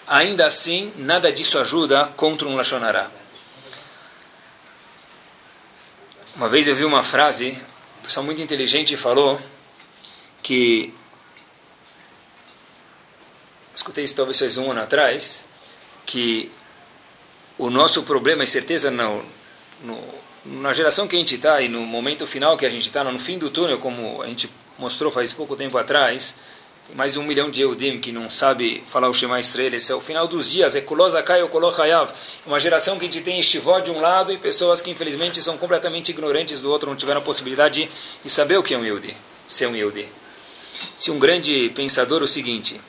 [0.07, 3.11] ainda assim, nada disso ajuda contra um Lachonará.
[6.37, 9.41] Uma vez eu vi uma frase, uma pessoa muito inteligente falou
[10.43, 10.95] que
[13.79, 15.47] escutei isso talvez um ano atrás,
[16.05, 16.51] que
[17.57, 19.23] o nosso problema, e certeza não,
[19.83, 20.03] no,
[20.45, 23.19] na geração que a gente está e no momento final que a gente está, no
[23.21, 26.41] fim do túnel, como a gente mostrou faz pouco tempo atrás,
[26.93, 30.01] mais um milhão de Eudim que não sabe falar o Shema Estrela, esse é o
[30.01, 32.12] final dos dias, é Kulozakai ou Kolochayav,
[32.45, 35.57] uma geração que a gente tem estivó de um lado e pessoas que infelizmente são
[35.57, 37.88] completamente ignorantes do outro, não tiveram a possibilidade
[38.25, 40.09] de saber o que é um Yehudi, ser um Yehudi.
[40.97, 42.81] Se um grande pensador o seguinte,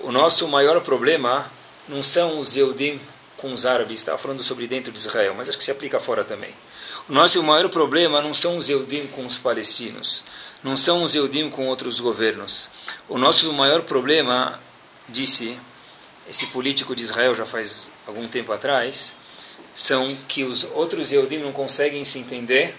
[0.00, 1.50] o nosso maior problema
[1.88, 3.00] não são os Eudim
[3.36, 6.24] com os árabes, estava falando sobre dentro de Israel, mas acho que se aplica fora
[6.24, 6.54] também.
[7.08, 10.24] O nosso maior problema não são os Eudim com os palestinos,
[10.62, 12.70] não são os Eudim com outros governos.
[13.08, 14.60] O nosso maior problema,
[15.08, 15.58] disse
[16.28, 19.14] esse político de Israel já faz algum tempo atrás,
[19.74, 22.74] são que os outros Eudim não conseguem se entender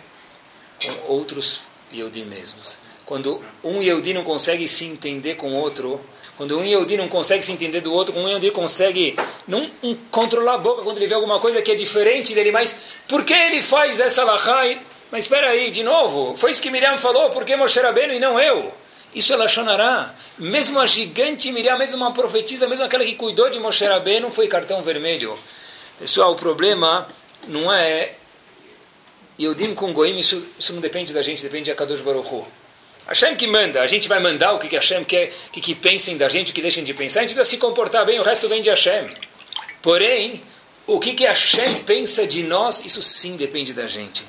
[0.83, 2.77] com outros Eudim mesmos.
[3.05, 6.01] Quando um Yehudi não consegue se entender com outro,
[6.37, 9.15] quando um Yehudi não consegue se entender do outro, um Yehudi consegue
[9.47, 12.79] não um, controlar a boca quando ele vê alguma coisa que é diferente dele, mas
[13.07, 14.79] por que ele faz essa lahai?
[15.11, 18.19] Mas espera aí, de novo, foi isso que Miriam falou, por que Moshe Rabbeinu e
[18.19, 18.71] não eu?
[19.15, 20.13] Isso é Lashonará.
[20.37, 24.47] Mesmo a gigante Miriam, mesmo uma profetisa, mesmo aquela que cuidou de Moshe Rabbeinu, foi
[24.47, 25.37] cartão vermelho.
[25.97, 27.07] Pessoal, o problema
[27.47, 28.11] não é
[29.39, 32.45] Yehudim com Goim, isso, isso não depende da gente, depende de Akadosh Baruch Hu.
[33.07, 36.27] Hashem que manda, a gente vai mandar o que, Hashem quer que, que pensem da
[36.27, 38.61] gente, o que deixem de pensar, a gente precisa se comportar bem, o resto vem
[38.61, 39.09] de Hashem.
[39.81, 40.41] Porém,
[40.85, 44.25] o que, que Hashem pensa de nós, isso sim depende da gente.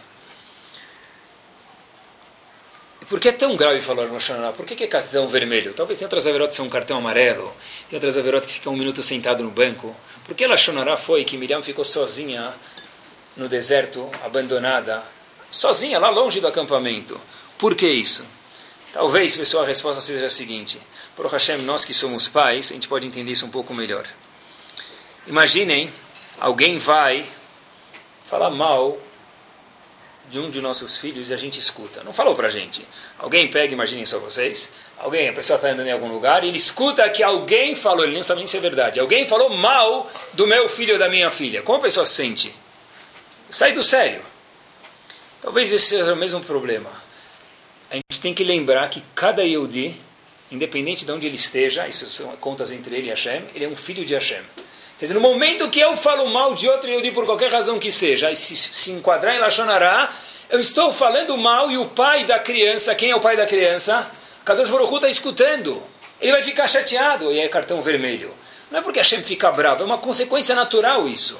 [3.08, 4.52] Por que é tão grave falar no Hashanah?
[4.52, 5.72] Por que, que é cartão vermelho?
[5.72, 7.52] Talvez tenha outras averotas que são um cartão amarelo,
[7.88, 9.96] tem outras averotas que ficam um minuto sentado no banco.
[10.26, 12.54] Por que Lashonará foi que Miriam ficou sozinha
[13.34, 15.02] no deserto, abandonada,
[15.50, 17.18] sozinha, lá longe do acampamento?
[17.56, 18.26] Por que isso?
[18.92, 20.81] Talvez, pessoal, a resposta seja a seguinte.
[21.14, 24.07] Por Hashem, nós que somos pais, a gente pode entender isso um pouco melhor.
[25.27, 25.92] Imaginem,
[26.40, 27.27] alguém vai
[28.24, 28.98] falar mal
[30.31, 32.03] de um de nossos filhos e a gente escuta.
[32.03, 32.87] Não falou pra gente.
[33.18, 36.57] Alguém pega, imaginem só vocês, alguém, a pessoa está andando em algum lugar e ele
[36.57, 40.46] escuta que alguém falou, ele não sabe nem se é verdade, alguém falou mal do
[40.46, 41.62] meu filho ou da minha filha.
[41.62, 42.55] Como a pessoa sente?
[43.51, 44.22] Sai do sério.
[45.40, 47.07] Talvez esse seja o mesmo problema
[47.90, 49.98] a gente tem que lembrar que cada Yehudi,
[50.51, 53.77] independente de onde ele esteja, isso são contas entre ele e Hashem, ele é um
[53.77, 54.42] filho de Hashem.
[54.98, 57.90] Quer dizer, no momento que eu falo mal de outro Yehudi por qualquer razão que
[57.90, 60.12] seja, se, se enquadrar em Lashonará,
[60.51, 64.11] Eu estou falando mal e o pai da criança, quem é o pai da criança?
[64.46, 65.83] Kadosh Baruch está escutando.
[66.18, 68.33] Ele vai ficar chateado e é cartão vermelho.
[68.70, 71.38] Não é porque Hashem fica bravo, é uma consequência natural isso.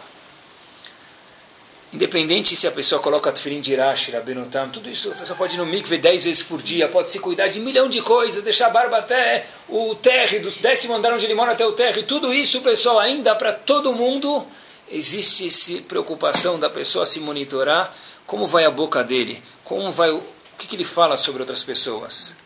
[1.90, 5.59] Independente se a pessoa coloca tefilim de Irash, Rabenotam, tudo isso, a pessoa pode ir
[5.59, 8.66] no mikve dez vezes por dia, pode se cuidar de um milhão de coisas, deixar
[8.66, 12.33] a barba até o terre, do décimo andar onde ele mora até o terre, tudo
[12.35, 14.46] isso, pessoal, ainda para todo mundo,
[14.90, 17.94] existe essa preocupação da pessoa se monitorar,
[18.27, 20.22] como vai a boca dele, como vai, o
[20.59, 22.37] que, que ele fala sobre outras pessoas.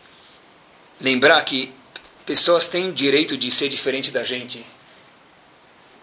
[1.01, 1.73] Lembrar que
[2.25, 4.65] pessoas têm direito de ser diferente da gente.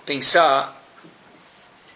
[0.05, 0.80] Pensar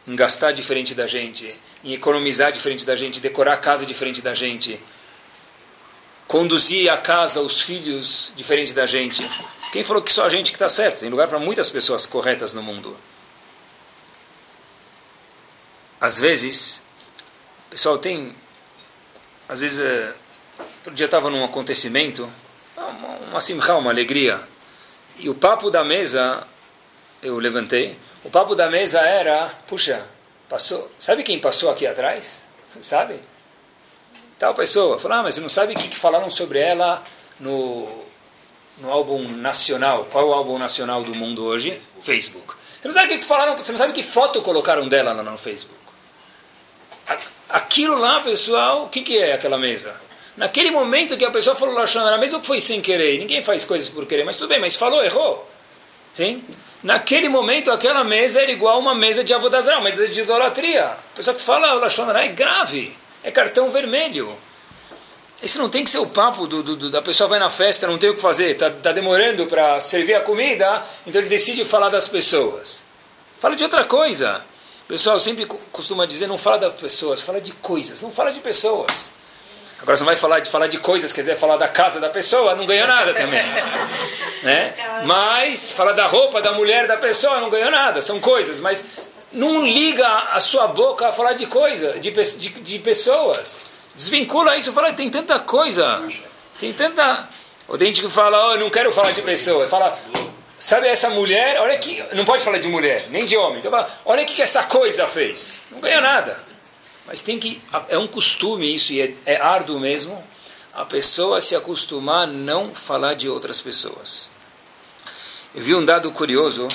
[0.07, 1.49] em gastar diferente da gente,
[1.83, 4.81] em economizar diferente da gente, decorar a casa diferente da gente,
[6.27, 9.23] conduzir a casa, os filhos diferente da gente.
[9.73, 11.01] Quem falou que só a gente que está certo?
[11.01, 12.97] Tem lugar para muitas pessoas corretas no mundo.
[16.01, 16.85] Às vezes,
[17.71, 18.35] pessoal, tem.
[19.49, 20.14] Às vezes, é,
[20.59, 22.31] outro dia estava num acontecimento,
[22.77, 24.40] uma, uma uma alegria,
[25.19, 26.47] e o papo da mesa,
[27.23, 30.08] eu levantei, o papo da mesa era, puxa,
[30.48, 32.48] passou, sabe quem passou aqui atrás?
[32.80, 33.20] Sabe?
[34.38, 34.98] Tal pessoa.
[34.98, 37.02] Falou, ah, mas você não sabe o que, que falaram sobre ela
[37.38, 37.88] no,
[38.78, 40.06] no álbum nacional.
[40.10, 41.78] Qual é o álbum nacional do mundo hoje?
[42.00, 42.54] Facebook.
[42.80, 45.38] Você não sabe o que, falaram, você não sabe que foto colocaram dela lá no
[45.38, 45.78] Facebook.
[47.48, 49.94] Aquilo lá, pessoal, o que, que é aquela mesa?
[50.37, 53.88] Naquele momento que a pessoa falou Lashon mesmo que foi sem querer, ninguém faz coisas
[53.88, 55.48] por querer, mas tudo bem, mas falou, errou.
[56.12, 56.44] Sim?
[56.85, 60.85] Naquele momento, aquela mesa era igual uma mesa de avodazar, uma mesa de idolatria.
[60.85, 64.37] A pessoa que fala Lashon é grave, é cartão vermelho.
[65.42, 67.87] Esse não tem que ser o papo do, do, do, da pessoa vai na festa,
[67.87, 71.64] não tem o que fazer, está tá demorando para servir a comida, então ele decide
[71.64, 72.85] falar das pessoas.
[73.38, 74.44] Fala de outra coisa.
[74.85, 78.40] O pessoal sempre costuma dizer, não fala das pessoas, fala de coisas, não fala de
[78.40, 79.14] pessoas.
[79.85, 82.09] Agora você não vai falar de falar de coisas, quer dizer, falar da casa da
[82.09, 83.42] pessoa, não ganhou nada também.
[84.42, 84.73] né?
[85.05, 88.83] Mas falar da roupa da mulher da pessoa, não ganhou nada, são coisas, mas
[89.31, 93.66] não liga a sua boca a falar de coisa, de, de, de pessoas.
[93.94, 96.03] Desvincula isso, fala, tem tanta coisa,
[96.59, 97.29] tem tanta.
[97.68, 99.99] O tem gente que fala, oh, eu não quero falar de pessoas, fala,
[100.59, 102.03] sabe essa mulher, olha que.
[102.14, 103.59] Não pode falar de mulher, nem de homem.
[103.59, 105.62] Então fala, olha o que essa coisa fez.
[105.70, 106.54] Não ganhou nada.
[107.07, 110.23] Mas tem que é um costume isso e é, é árduo mesmo
[110.75, 114.31] a pessoa se acostumar a não falar de outras pessoas.
[115.55, 116.67] Eu vi um dado curioso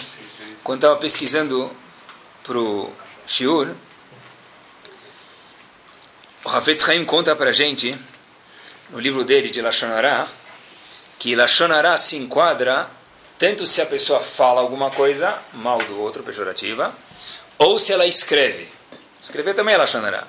[0.64, 1.70] quando estava pesquisando
[2.44, 2.94] para o
[3.28, 3.76] Shiur.
[6.46, 7.98] O Hafetz Haim conta para a gente,
[8.90, 10.26] no livro dele de Lashonará,
[11.20, 12.90] que Lashonará se enquadra
[13.38, 16.96] tanto se a pessoa fala alguma coisa mal do outro, pejorativa,
[17.58, 18.79] ou se ela escreve.
[19.20, 20.26] Escrever também é Lashonará.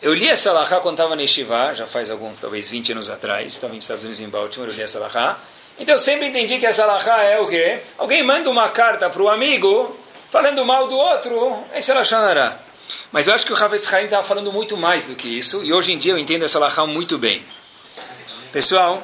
[0.00, 3.52] Eu li essa Lahá quando estava na Yeshiva, já faz alguns, talvez 20 anos atrás,
[3.52, 5.38] estava nos Estados Unidos, em Baltimore, eu li essa Lahá.
[5.78, 7.80] Então eu sempre entendi que essa Lahá é o quê?
[7.96, 9.96] Alguém manda uma carta para o amigo,
[10.30, 12.58] falando mal do outro, esse é Lashonará.
[13.12, 15.72] Mas eu acho que o Havetz Haim estava falando muito mais do que isso, e
[15.72, 17.44] hoje em dia eu entendo essa Lahá muito bem.
[18.50, 19.02] Pessoal,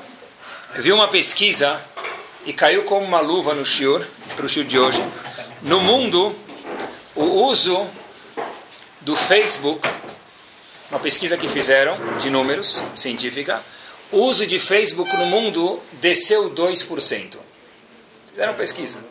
[0.74, 1.80] eu vi uma pesquisa,
[2.44, 5.04] e caiu como uma luva no shiur, para o shiur de hoje.
[5.62, 6.34] No mundo,
[7.14, 7.86] o uso
[9.00, 9.86] do Facebook,
[10.90, 13.62] uma pesquisa que fizeram de números científica,
[14.10, 17.38] o uso de Facebook no mundo desceu 2%.
[18.30, 19.04] Fizeram pesquisa.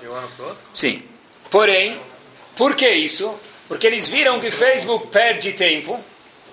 [0.00, 0.62] De um ano para outro?
[0.72, 1.02] Sim.
[1.50, 2.00] Porém,
[2.56, 3.34] por que isso?
[3.66, 5.98] Porque eles viram que Facebook perde tempo,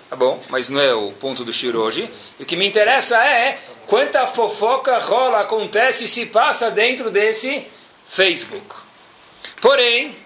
[0.08, 0.42] tá bom?
[0.48, 2.10] Mas não é o ponto do Shiro hoje.
[2.40, 7.66] E o que me interessa é quanta fofoca rola, acontece e se passa dentro desse
[8.06, 8.74] Facebook.
[9.60, 10.16] Porém,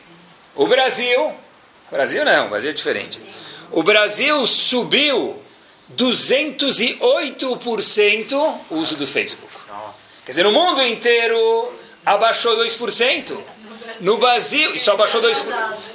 [0.55, 1.35] o Brasil
[1.91, 3.21] Brasil não, o Brasil é diferente.
[3.71, 5.37] O Brasil subiu
[5.97, 9.53] 208% o uso do Facebook.
[10.25, 11.73] Quer dizer, no mundo inteiro
[12.05, 13.39] abaixou 2%.
[14.01, 15.35] No Brasil, só abaixou 2%.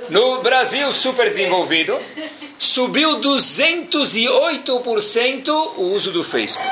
[0.09, 1.99] No Brasil super desenvolvido,
[2.57, 6.67] subiu 208% o uso do Facebook.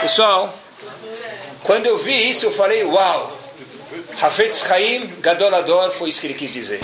[0.00, 0.52] Pessoal,
[1.62, 3.38] quando eu vi isso, eu falei, uau,
[4.20, 6.80] Hafetz Chaim Gadolador foi isso que ele quis dizer.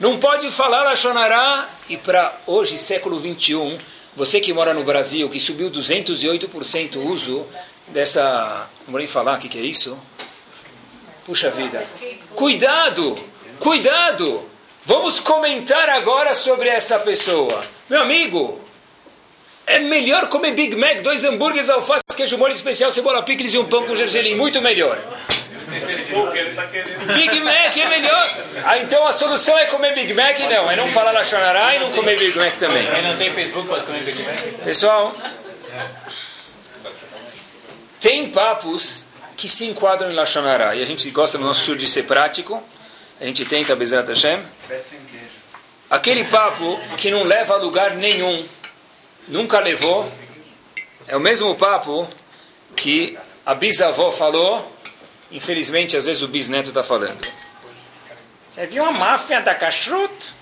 [0.00, 1.68] Não pode falar Lachonará.
[1.88, 3.78] E para hoje, século 21,
[4.16, 7.46] você que mora no Brasil, que subiu 208% o uso
[7.88, 8.66] dessa.
[8.86, 9.98] Não vou nem falar o que, que é isso.
[11.26, 11.86] Puxa vida.
[12.34, 13.18] Cuidado!
[13.58, 14.48] Cuidado!
[14.86, 17.62] Vamos comentar agora sobre essa pessoa.
[17.88, 18.58] Meu amigo,
[19.66, 23.66] é melhor comer Big Mac, dois hambúrgueres, alface, queijo molho especial, cebola picles e um
[23.66, 24.34] pão com gergelim.
[24.34, 24.98] Muito melhor.
[25.78, 27.14] Facebook, ele está querendo.
[27.14, 28.36] Big Mac é melhor.
[28.64, 30.38] Ah, então a solução é comer Big Mac?
[30.40, 32.90] Não, é não falar Lachonará e não comer Big Mac também.
[32.90, 34.38] Quem não tem Facebook pode comer Big Mac?
[34.62, 35.14] Pessoal,
[38.00, 39.06] tem papos
[39.36, 40.74] que se enquadram em Lachonará.
[40.74, 42.62] E a gente gosta no nosso estilo de ser prático.
[43.20, 44.42] A gente tenta, Bezerra Hashem.
[45.90, 48.46] Aquele papo que não leva a lugar nenhum,
[49.28, 50.10] nunca levou,
[51.06, 52.08] é o mesmo papo
[52.76, 54.70] que a bisavó falou,
[55.30, 57.20] infelizmente às vezes o bisneto está falando.
[58.50, 60.34] Você viu a máfia da Kashrut?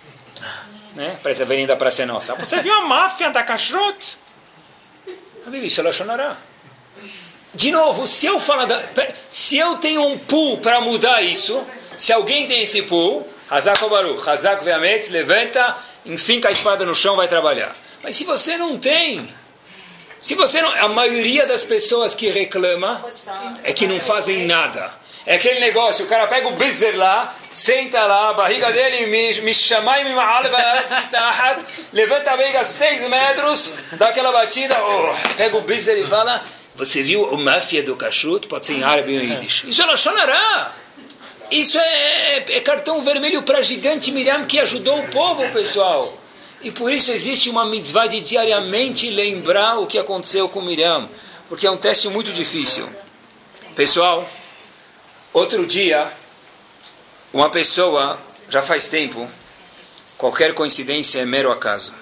[0.94, 1.18] Né?
[1.22, 2.34] Parece a Avenida Praça Nossa.
[2.34, 4.18] Você viu a máfia da Kashrut?
[5.52, 6.36] Isso é Lachonará.
[7.54, 8.82] De novo, se eu falar da,
[9.28, 14.28] se eu tenho um pool para mudar isso, se alguém tem esse pool, Hazak Baruch,
[14.28, 17.74] Hazak Veametz, levanta, enfim, com a espada no chão, vai trabalhar.
[18.02, 19.32] Mas se você não tem,
[20.20, 23.04] se você não, a maioria das pessoas que reclama
[23.62, 24.92] é que não fazem nada.
[25.26, 29.40] É aquele negócio, o cara pega o bizer lá, senta lá, a barriga dele me,
[29.42, 30.14] me chama e me
[31.92, 36.42] levanta a barriga seis metros, dá aquela batida, oh, pega o bizer e fala,
[36.74, 38.40] você viu o máfia do cachorro?
[38.40, 39.44] Pode ser em árabe ou em.
[39.44, 40.72] Isso é Lashonará.
[41.50, 46.16] Isso é, é, é cartão vermelho para gigante Miriam que ajudou o povo, pessoal.
[46.60, 51.08] E por isso existe uma mitzvah de diariamente lembrar o que aconteceu com Miriam,
[51.48, 52.88] porque é um teste muito difícil.
[53.76, 54.28] Pessoal,
[55.32, 56.12] outro dia,
[57.32, 58.18] uma pessoa,
[58.48, 59.28] já faz tempo,
[60.16, 61.94] qualquer coincidência é mero acaso.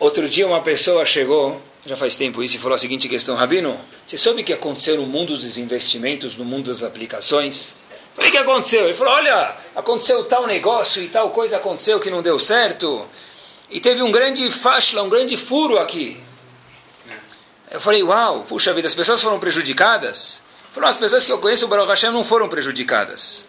[0.00, 3.78] Outro dia uma pessoa chegou, já faz tempo isso, e falou a seguinte questão, Rabino,
[4.04, 7.78] você soube o que aconteceu no mundo dos investimentos, no mundo das aplicações?
[8.16, 8.84] O que aconteceu?
[8.84, 13.04] Ele falou, olha, aconteceu tal negócio e tal coisa aconteceu que não deu certo.
[13.70, 16.22] E teve um grande fashla, um grande furo aqui.
[17.70, 20.42] Eu falei, uau, puxa vida, as pessoas foram prejudicadas?
[20.64, 23.48] Ele falou, as pessoas que eu conheço, o Baruch Hashem, não foram prejudicadas.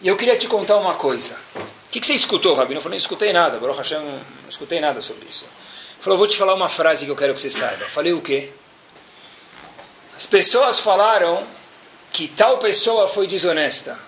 [0.00, 1.36] E eu queria te contar uma coisa.
[1.54, 2.78] O que, que você escutou, Rabino?
[2.78, 5.44] Eu falei, não escutei nada, Baruch Hashem, não escutei nada sobre isso.
[5.44, 7.84] Ele falou, vou te falar uma frase que eu quero que você saiba.
[7.84, 8.50] Eu falei, o quê?
[10.16, 11.44] As pessoas falaram
[12.12, 13.98] que tal pessoa foi desonesta.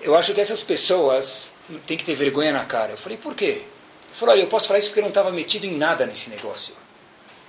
[0.00, 1.54] Eu acho que essas pessoas
[1.86, 2.92] têm que ter vergonha na cara.
[2.92, 3.44] Eu falei, por quê?
[3.44, 3.64] Ele
[4.12, 6.74] falou, olha, eu posso falar isso porque eu não estava metido em nada nesse negócio.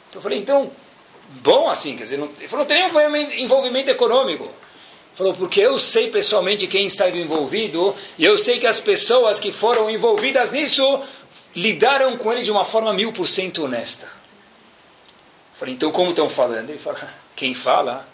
[0.10, 0.72] Então eu falei, então,
[1.42, 4.46] bom assim, quer dizer, não, ele falou, não tem nenhum envolvimento econômico.
[4.46, 4.54] Ele
[5.16, 9.52] falou, porque eu sei pessoalmente quem estava envolvido e eu sei que as pessoas que
[9.52, 11.04] foram envolvidas nisso
[11.56, 14.06] lidaram com ele de uma forma mil por cento honesta.
[14.06, 16.70] Eu falei, então como estão falando?
[16.70, 17.00] Ele falou,
[17.36, 18.08] quem fala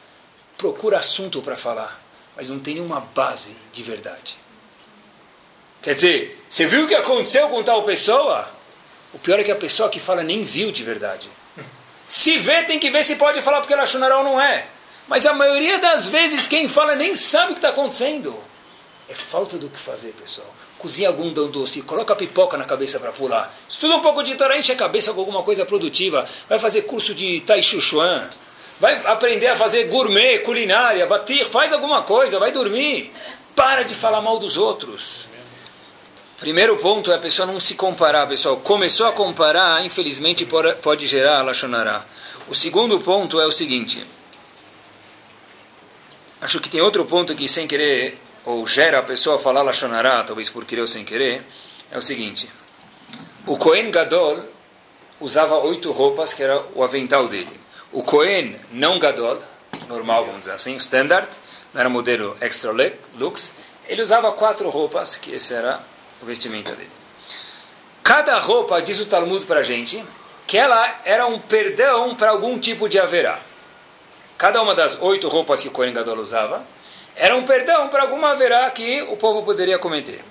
[0.62, 2.00] procura assunto para falar,
[2.36, 4.38] mas não tem nenhuma base de verdade.
[5.82, 8.48] Quer dizer, você viu o que aconteceu com tal pessoa?
[9.12, 11.32] O pior é que a pessoa que fala nem viu de verdade.
[12.08, 14.68] Se vê, tem que ver se pode falar porque ela achou ou não é.
[15.08, 18.38] Mas a maioria das vezes quem fala nem sabe o que está acontecendo.
[19.10, 20.48] É falta do que fazer, pessoal.
[20.78, 23.52] Cozinha algum doce, coloca pipoca na cabeça para pular.
[23.68, 26.28] Estuda um pouco de Torá, enche a cabeça com alguma coisa produtiva.
[26.48, 28.30] Vai fazer curso de Tai Chu Chuan
[28.82, 33.14] vai aprender a fazer gourmet, culinária, bater, faz alguma coisa, vai dormir.
[33.56, 35.28] Para de falar mal dos outros.
[36.40, 38.58] Primeiro ponto é a pessoa não se comparar, pessoal.
[38.58, 40.48] Começou a comparar, infelizmente
[40.82, 42.04] pode gerar lachonará.
[42.50, 44.04] O segundo ponto é o seguinte.
[46.42, 50.50] Acho que tem outro ponto que sem querer, ou gera a pessoa falar lachonará, talvez
[50.50, 51.46] por querer ou sem querer,
[51.92, 52.50] é o seguinte.
[53.46, 54.40] O Cohen Gadol
[55.20, 57.61] usava oito roupas, que era o avental dele.
[57.92, 59.42] O Cohen não Gadol,
[59.90, 61.28] normal, vamos dizer assim, standard,
[61.74, 62.72] não era modelo extra
[63.16, 63.54] lux,
[63.86, 65.82] ele usava quatro roupas, que esse era
[66.22, 66.90] o vestimento dele.
[68.02, 70.02] Cada roupa, diz o Talmud para a gente,
[70.48, 73.40] que ela era um perdão para algum tipo de haverá.
[74.38, 76.66] Cada uma das oito roupas que o Cohen Gadol usava
[77.16, 80.24] era um perdão para alguma haverá que o povo poderia cometer.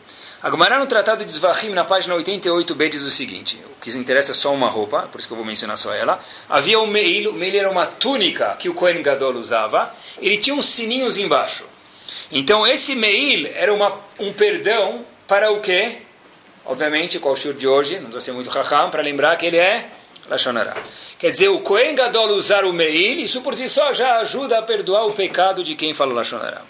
[0.42, 4.30] A Gemara no Tratado de Zvahim, na página 88b, diz o seguinte: o que interessa
[4.30, 6.18] é só uma roupa, por isso que eu vou mencionar só ela.
[6.48, 10.56] Havia um meil, o meil era uma túnica que o Kohen Gadol usava, ele tinha
[10.56, 11.66] uns sininhos embaixo.
[12.32, 15.98] Então esse meil era uma, um perdão para o quê?
[16.64, 19.58] Obviamente, qual o shur de hoje, não precisa ser muito raham, para lembrar que ele
[19.58, 19.90] é
[20.26, 20.74] Lashonará.
[21.18, 24.62] Quer dizer, o Kohen Gadol usar o meil, isso por si só já ajuda a
[24.62, 26.62] perdoar o pecado de quem fala Lashonará.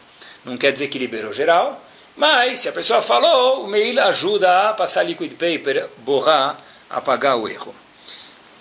[0.44, 1.80] Não quer dizer que liberou geral,
[2.16, 6.56] mas, se a pessoa falou, o mail ajuda a passar liquid paper, borrar,
[6.88, 7.74] apagar o erro.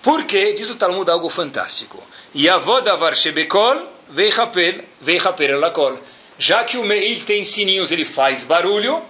[0.01, 0.53] Por quê?
[0.53, 2.01] Diz o Talmud algo fantástico.
[2.35, 5.99] Yavodavar shebekol veichapel, veichapel lakol.
[6.37, 9.01] Já que o mail tem sininhos, ele faz barulho,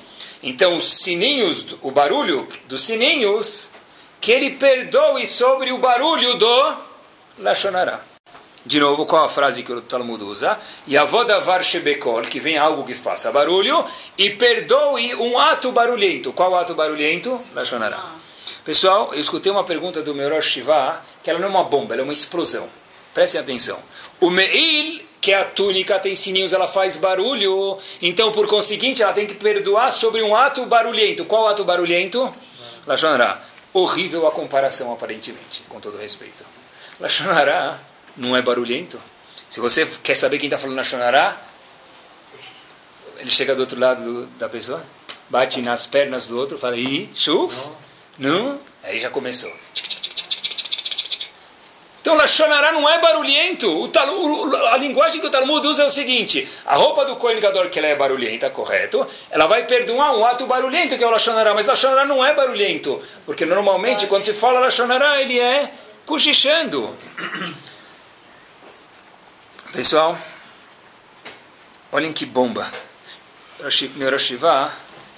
[0.41, 3.71] então os sininhos, o barulho dos sininhos,
[4.19, 6.77] que ele perdoe sobre o barulho do
[7.37, 8.08] Lashonará.
[8.65, 10.59] De novo, qual a frase que o Talmud usa?
[10.87, 13.85] Yavodavar shebekol, que vem algo que faça barulho,
[14.17, 16.33] e perdoe um ato barulhento.
[16.33, 17.39] Qual ato barulhento?
[17.55, 18.15] Lashonará.
[18.63, 21.93] Pessoal, eu escutei uma pergunta do meu Rosh Shiva, que ela não é uma bomba,
[21.93, 22.69] ela é uma explosão.
[23.13, 23.79] Prestem atenção.
[24.19, 27.77] O Meil, que é a túnica, tem sininhos, ela faz barulho.
[28.01, 31.25] Então, por conseguinte, ela tem que perdoar sobre um ato barulhento.
[31.25, 32.31] Qual ato barulhento?
[32.85, 33.41] Lashonará.
[33.73, 36.43] Horrível a comparação, aparentemente, com todo respeito.
[36.99, 37.79] Lashonará
[38.15, 38.99] não é barulhento.
[39.49, 41.41] Se você quer saber quem está falando Lashonará,
[43.17, 44.85] ele chega do outro lado do, da pessoa,
[45.29, 47.55] bate nas pernas do outro, fala, ih, chuf,
[48.17, 49.51] não, aí já começou.
[52.01, 53.69] Então, Lashonará não é barulhento.
[53.81, 57.17] O tal, o, a linguagem que o Talmud usa é o seguinte: a roupa do
[57.17, 59.05] Kohen Gadol, que ela é barulhenta, correto?
[59.29, 62.99] Ela vai perdoar um ato barulhento, que é o Lashonará, mas Lashonará não é barulhento.
[63.25, 65.71] Porque normalmente, quando se fala Lashonará, ele é
[66.05, 66.97] cochichando.
[69.71, 70.17] Pessoal,
[71.91, 72.69] olhem que bomba.
[73.95, 74.33] Meu Rosh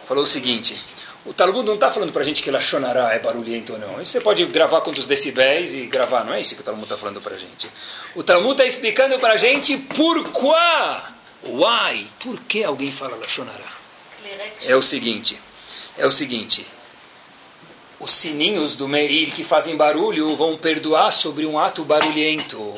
[0.06, 0.78] falou o seguinte:
[1.26, 4.02] o Talmud não está falando para a gente que Lachonará é barulhento ou não.
[4.02, 6.98] Isso você pode gravar quantos decibéis e gravar, não é isso que o Talmud está
[6.98, 7.70] falando para a gente.
[8.14, 13.80] O Talmud está explicando para a gente por quá, why, por que alguém fala Lachonará.
[14.66, 15.40] É o seguinte,
[15.98, 16.68] é o seguinte,
[18.02, 22.74] os sininhos do Meil que fazem barulho vão perdoar sobre um ato barulhento.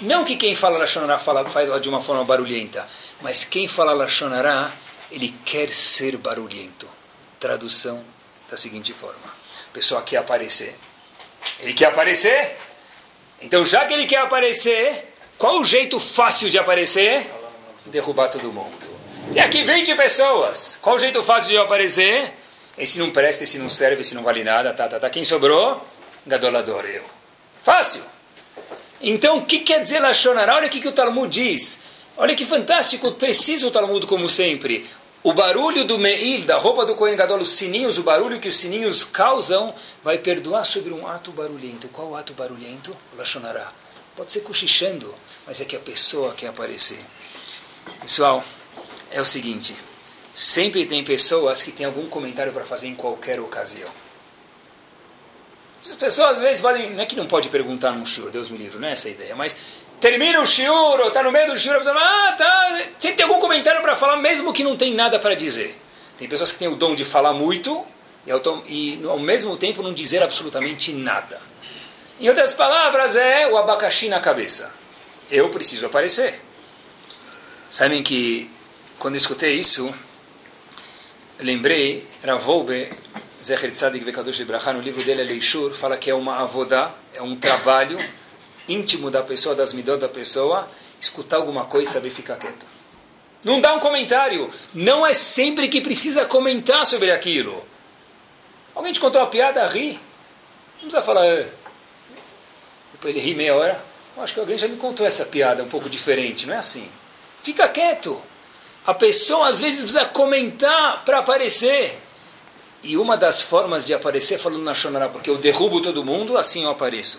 [0.00, 2.86] Não que quem fala Lachonará fala, faz de uma forma barulhenta,
[3.20, 4.72] mas quem fala Lachonará,
[5.10, 6.88] ele quer ser barulhento.
[7.40, 8.04] Tradução
[8.48, 10.76] da seguinte forma: a pessoa quer aparecer.
[11.58, 12.56] Ele quer aparecer?
[13.40, 17.28] Então, já que ele quer aparecer, qual o jeito fácil de aparecer?
[17.86, 18.88] Derrubar todo mundo.
[19.34, 20.78] E aqui 20 pessoas.
[20.80, 22.39] Qual o jeito fácil de aparecer?
[22.80, 25.10] Esse não presta, esse não serve, esse não vale nada, tá, tá, tá.
[25.10, 25.86] Quem sobrou?
[26.26, 27.04] Gadolador, eu.
[27.62, 28.02] Fácil.
[29.02, 30.56] Então, o que quer dizer Lachonará?
[30.56, 31.80] Olha o que, que o Talmud diz.
[32.16, 34.88] Olha que fantástico, preciso o Talmud como sempre.
[35.22, 38.56] O barulho do Meil, da roupa do Kohen Gadol, os sininhos, o barulho que os
[38.56, 41.88] sininhos causam, vai perdoar sobre um ato barulhento.
[41.88, 42.96] Qual ato barulhento?
[43.16, 43.70] Lachonará.
[44.16, 45.14] Pode ser cochichando,
[45.46, 47.00] mas é que a pessoa quer aparecer.
[48.00, 48.42] Pessoal,
[49.10, 49.76] é o seguinte.
[50.32, 53.88] Sempre tem pessoas que têm algum comentário para fazer em qualquer ocasião.
[55.80, 58.58] As pessoas às vezes podem, não é que não pode perguntar num shiur, Deus me
[58.58, 59.56] livre, não é essa a ideia, mas
[59.98, 63.40] termina o shiur, está no meio do shiur, a pessoa ah, tá, sempre tem algum
[63.40, 65.74] comentário para falar, mesmo que não tem nada para dizer.
[66.18, 67.84] Tem pessoas que têm o dom de falar muito
[68.26, 68.30] e
[68.68, 71.40] e ao mesmo tempo não dizer absolutamente nada.
[72.20, 74.70] Em outras palavras, é o abacaxi na cabeça.
[75.30, 76.38] Eu preciso aparecer.
[77.70, 78.50] Sabem que
[78.98, 79.94] quando eu escutei isso,
[81.40, 82.90] lembrei, Ravolbe,
[83.42, 87.22] Zecher Tzadik Vekadosh de Brachá, no livro dele, Leishur, fala que é uma avodá, é
[87.22, 87.98] um trabalho
[88.68, 90.68] íntimo da pessoa, das midot da pessoa,
[91.00, 92.66] escutar alguma coisa e saber ficar quieto.
[93.42, 94.50] Não dá um comentário.
[94.74, 97.64] Não é sempre que precisa comentar sobre aquilo.
[98.74, 99.94] Alguém te contou uma piada, ri.
[100.74, 101.24] Não precisa falar.
[101.26, 101.48] É.
[102.92, 103.82] Depois ele ri meia hora.
[104.18, 106.46] Acho que alguém já me contou essa piada um pouco diferente.
[106.46, 106.88] Não é assim.
[107.42, 108.20] Fica quieto.
[108.86, 111.98] A pessoa às vezes precisa comentar para aparecer.
[112.82, 116.64] E uma das formas de aparecer falando na Shonará, porque eu derrubo todo mundo, assim
[116.64, 117.18] eu apareço.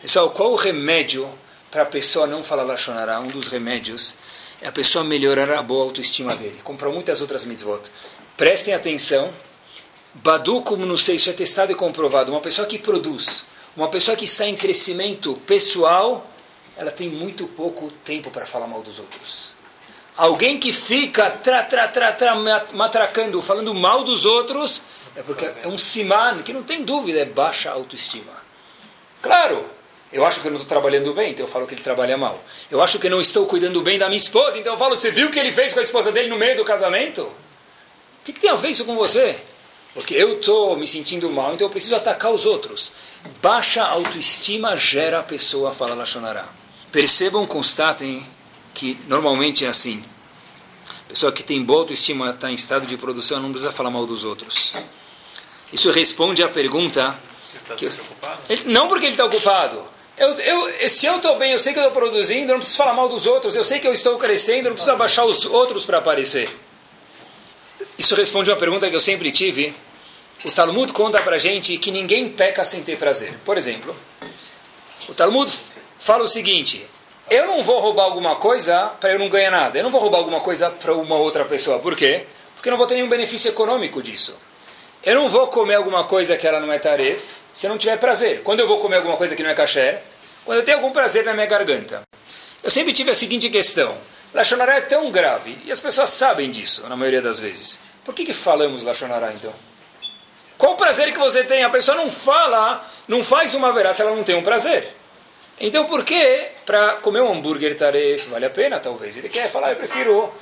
[0.00, 1.28] Pessoal, qual o remédio
[1.70, 3.20] para a pessoa não falar Lashonará?
[3.20, 4.14] Um dos remédios
[4.62, 7.82] é a pessoa melhorar a boa autoestima dele, como para muitas outras mitzvot.
[8.36, 9.32] Prestem atenção.
[10.14, 12.32] Badu, como não sei, isso é testado e comprovado.
[12.32, 13.44] Uma pessoa que produz,
[13.76, 16.28] uma pessoa que está em crescimento pessoal,
[16.76, 19.57] ela tem muito pouco tempo para falar mal dos outros.
[20.18, 22.34] Alguém que fica tra, tra, tra, tra,
[22.74, 24.82] matracando, falando mal dos outros,
[25.14, 28.32] é porque é um siman que não tem dúvida, é baixa autoestima.
[29.22, 29.64] Claro,
[30.12, 32.42] eu acho que eu não estou trabalhando bem, então eu falo que ele trabalha mal.
[32.68, 35.08] Eu acho que eu não estou cuidando bem da minha esposa, então eu falo, você
[35.08, 37.22] viu o que ele fez com a esposa dele no meio do casamento?
[37.22, 39.38] O que, que tem a ver isso com você?
[39.94, 42.90] Porque eu estou me sentindo mal, então eu preciso atacar os outros.
[43.40, 46.48] Baixa autoestima gera a pessoa a falar Lachonará.
[46.90, 48.26] Percebam, constatem
[48.78, 50.04] que normalmente é assim.
[51.08, 54.22] Pessoa que tem boa autoestima, está em estado de produção, não precisa falar mal dos
[54.22, 54.72] outros.
[55.72, 57.18] Isso responde à pergunta.
[57.70, 58.42] Ele está ocupado?
[58.48, 59.82] Ele, não porque ele está ocupado.
[60.16, 62.78] Eu, eu, se eu estou bem, eu sei que eu estou produzindo, eu não preciso
[62.78, 63.56] falar mal dos outros.
[63.56, 66.48] Eu sei que eu estou crescendo, eu não preciso abaixar os outros para aparecer.
[67.98, 69.74] Isso responde a uma pergunta que eu sempre tive.
[70.44, 73.34] O Talmud conta para gente que ninguém peca sem ter prazer.
[73.44, 73.96] Por exemplo,
[75.08, 75.52] o Talmud
[75.98, 76.88] fala o seguinte:
[77.30, 79.78] eu não vou roubar alguma coisa para eu não ganhar nada.
[79.78, 81.78] Eu não vou roubar alguma coisa para uma outra pessoa.
[81.78, 82.26] Por quê?
[82.54, 84.38] Porque eu não vou ter nenhum benefício econômico disso.
[85.02, 87.22] Eu não vou comer alguma coisa que ela não é taref
[87.52, 88.42] se eu não tiver prazer.
[88.42, 90.02] Quando eu vou comer alguma coisa que não é kasher,
[90.44, 92.00] Quando eu tenho algum prazer na minha garganta,
[92.62, 93.94] eu sempre tive a seguinte questão.
[94.32, 97.80] Lachonará é tão grave, e as pessoas sabem disso, na maioria das vezes.
[98.04, 99.52] Por que, que falamos Lachonará, então?
[100.56, 101.62] Qual o prazer que você tem?
[101.62, 104.96] A pessoa não fala, não faz uma verá se ela não tem um prazer.
[105.60, 109.16] Então, por que para comer um hambúrguer tarefa vale a pena, talvez?
[109.16, 110.32] Ele quer falar, eu prefiro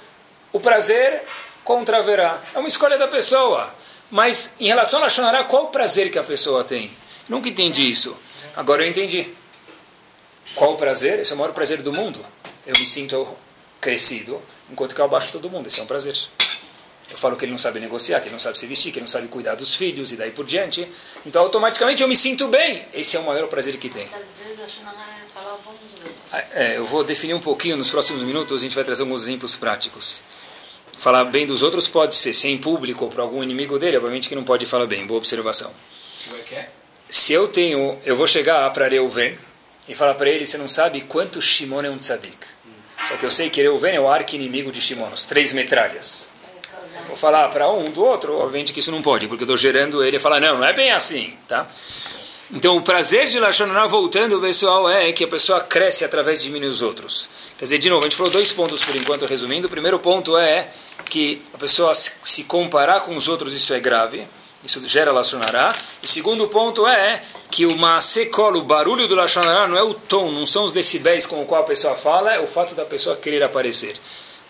[0.52, 1.22] o prazer
[1.64, 2.40] contra verá.
[2.54, 3.74] É uma escolha da pessoa.
[4.10, 6.90] Mas, em relação a Lachonará, qual o prazer que a pessoa tem?
[7.28, 8.16] Nunca entendi isso.
[8.54, 9.26] Agora eu entendi.
[10.54, 11.18] Qual o prazer?
[11.18, 12.24] Esse é o maior prazer do mundo.
[12.66, 13.26] Eu me sinto
[13.80, 14.40] crescido,
[14.70, 15.66] enquanto que eu abaixo todo mundo.
[15.66, 16.16] Esse é um prazer.
[17.10, 19.04] Eu falo que ele não sabe negociar, que ele não sabe se vestir, que ele
[19.04, 20.90] não sabe cuidar dos filhos e daí por diante.
[21.24, 22.84] Então, automaticamente, eu me sinto bem.
[22.92, 24.08] Esse é o maior prazer que tem.
[26.52, 29.56] É, eu vou definir um pouquinho nos próximos minutos, a gente vai trazer alguns exemplos
[29.56, 30.22] práticos.
[30.98, 34.34] Falar bem dos outros pode ser, sem público ou para algum inimigo dele, obviamente que
[34.34, 35.06] não pode falar bem.
[35.06, 35.72] Boa observação.
[37.08, 39.38] Se eu tenho, eu vou chegar para Reuven,
[39.88, 42.38] e falar para ele, você não sabe quanto Shimon é um tzadik.
[43.06, 46.28] Só que eu sei que Reuven é o arqui-inimigo de Shimon, os três metralhas.
[47.06, 50.02] Vou falar para um do outro, obviamente que isso não pode, porque eu estou gerando
[50.02, 51.68] ele e falar, não, não é bem assim, tá?
[52.52, 56.68] Então, o prazer de Lashonará, voltando, pessoal, é que a pessoa cresce através de diminuir
[56.68, 57.28] os outros.
[57.58, 59.66] Quer dizer, de novo, a gente falou dois pontos por enquanto, resumindo.
[59.66, 60.68] O primeiro ponto é
[61.04, 64.26] que a pessoa se comparar com os outros, isso é grave.
[64.64, 65.74] Isso gera Lashonará.
[66.02, 70.30] O segundo ponto é que o Maasekol, o barulho do Lashonará, não é o tom,
[70.30, 73.16] não são os decibéis com o qual a pessoa fala, é o fato da pessoa
[73.16, 73.96] querer aparecer.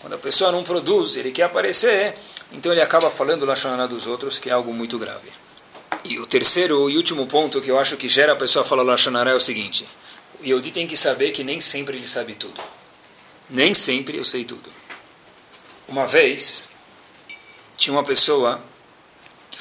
[0.01, 2.15] Quando a pessoa não produz, ele quer aparecer,
[2.51, 5.29] então ele acaba falando Lashonará dos outros, que é algo muito grave.
[6.07, 9.31] E o terceiro e último ponto que eu acho que gera a pessoa falar Lashonará
[9.31, 9.87] é o seguinte.
[10.39, 12.61] O Yehudi tem que saber que nem sempre ele sabe tudo.
[13.49, 14.69] Nem sempre eu sei tudo.
[15.87, 16.69] Uma vez,
[17.75, 18.61] tinha uma pessoa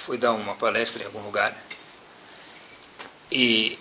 [0.06, 1.52] foi dar uma palestra em algum lugar
[3.28, 3.76] e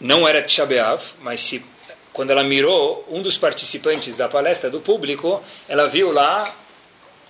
[0.00, 1.62] não era Tisha B'Av, mas se,
[2.14, 6.50] quando ela mirou um dos participantes da palestra do público, ela viu lá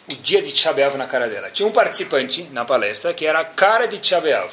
[0.09, 1.51] o dia de Tisha B'Av na cara dela.
[1.51, 4.51] Tinha um participante na palestra que era a cara de Tisha B'Av.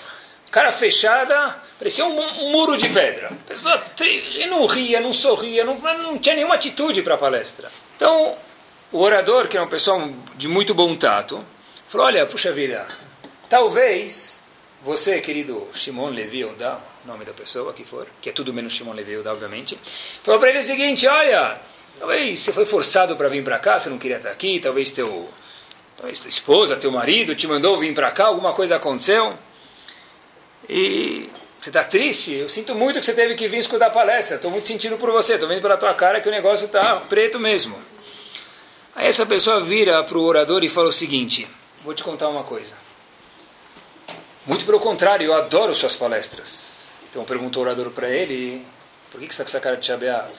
[0.52, 3.28] Cara fechada, parecia um, um, muro de pedra.
[3.28, 7.70] A pessoa e não ria, não sorria, não, não tinha nenhuma atitude para a palestra.
[7.96, 8.36] Então,
[8.92, 11.44] o orador, que era uma pessoa de muito bom tato,
[11.88, 12.88] falou: Olha, puxa vida,
[13.50, 14.42] Talvez
[14.82, 18.94] você, querido Shimon Levi Odá, nome da pessoa que for, que é tudo menos Shimon
[18.94, 19.80] Levi obviamente,
[20.24, 21.60] falou para ele o seguinte: olha,
[22.00, 25.30] talvez você foi forçado para vir para cá, você não queria estar aqui, talvez teu,
[25.98, 29.34] tua esposa, teu marido te mandou vir para cá, alguma coisa aconteceu
[30.68, 31.30] e
[31.60, 32.34] você está triste.
[32.34, 34.36] Eu sinto muito que você teve que vir escutar a palestra.
[34.36, 35.34] Estou muito sentindo por você.
[35.34, 37.76] Estou vendo pela tua cara que o negócio está preto mesmo.
[38.96, 41.48] Aí essa pessoa vira para o orador e fala o seguinte:
[41.84, 42.76] Vou te contar uma coisa.
[44.46, 47.00] Muito pelo contrário, eu adoro suas palestras.
[47.10, 48.64] Então perguntou o orador para ele,
[49.10, 50.32] por que, que você está com essa cara de chabeav?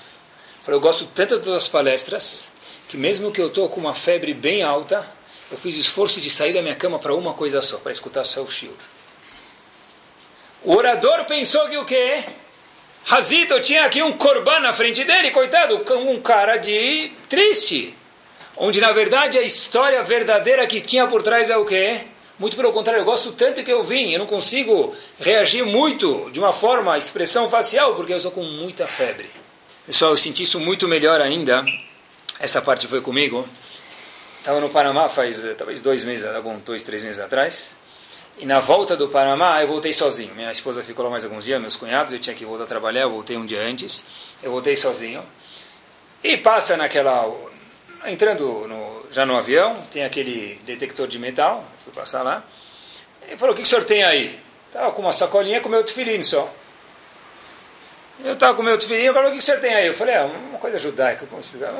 [0.62, 2.50] Falei, eu gosto tanto das suas palestras,
[2.88, 5.04] que mesmo que eu estou com uma febre bem alta,
[5.50, 8.42] eu fiz esforço de sair da minha cama para uma coisa só, para escutar só
[8.42, 8.72] o shiur.
[10.64, 12.24] O orador pensou que o quê?
[13.04, 17.94] Razito tinha aqui um corban na frente dele, coitado, um cara de triste.
[18.56, 22.00] Onde na verdade a história verdadeira que tinha por trás é o quê?
[22.38, 26.40] Muito pelo contrário, eu gosto tanto que eu vim, eu não consigo reagir muito de
[26.40, 29.30] uma forma, expressão facial, porque eu estou com muita febre.
[29.86, 31.64] Pessoal, eu senti isso muito melhor ainda.
[32.40, 33.48] Essa parte foi comigo.
[34.46, 37.76] Estava no Panamá faz eh, talvez dois meses, alguns dois, três meses atrás.
[38.38, 40.32] E na volta do Panamá eu voltei sozinho.
[40.36, 43.00] Minha esposa ficou lá mais alguns dias, meus cunhados, eu tinha que voltar a trabalhar,
[43.00, 44.04] eu voltei um dia antes.
[44.40, 45.20] Eu voltei sozinho.
[46.22, 47.28] E passa naquela.
[48.04, 52.44] Entrando no, já no avião, tem aquele detector de metal, fui passar lá.
[53.26, 54.38] Ele falou, o que, que o senhor tem aí?
[54.68, 56.48] Estava com uma sacolinha com meu tefilim só.
[58.24, 59.88] Eu estava com meu tefilim, eu falei, o que, que o senhor tem aí?
[59.88, 61.74] Eu falei, é uma coisa judaica, como explicar?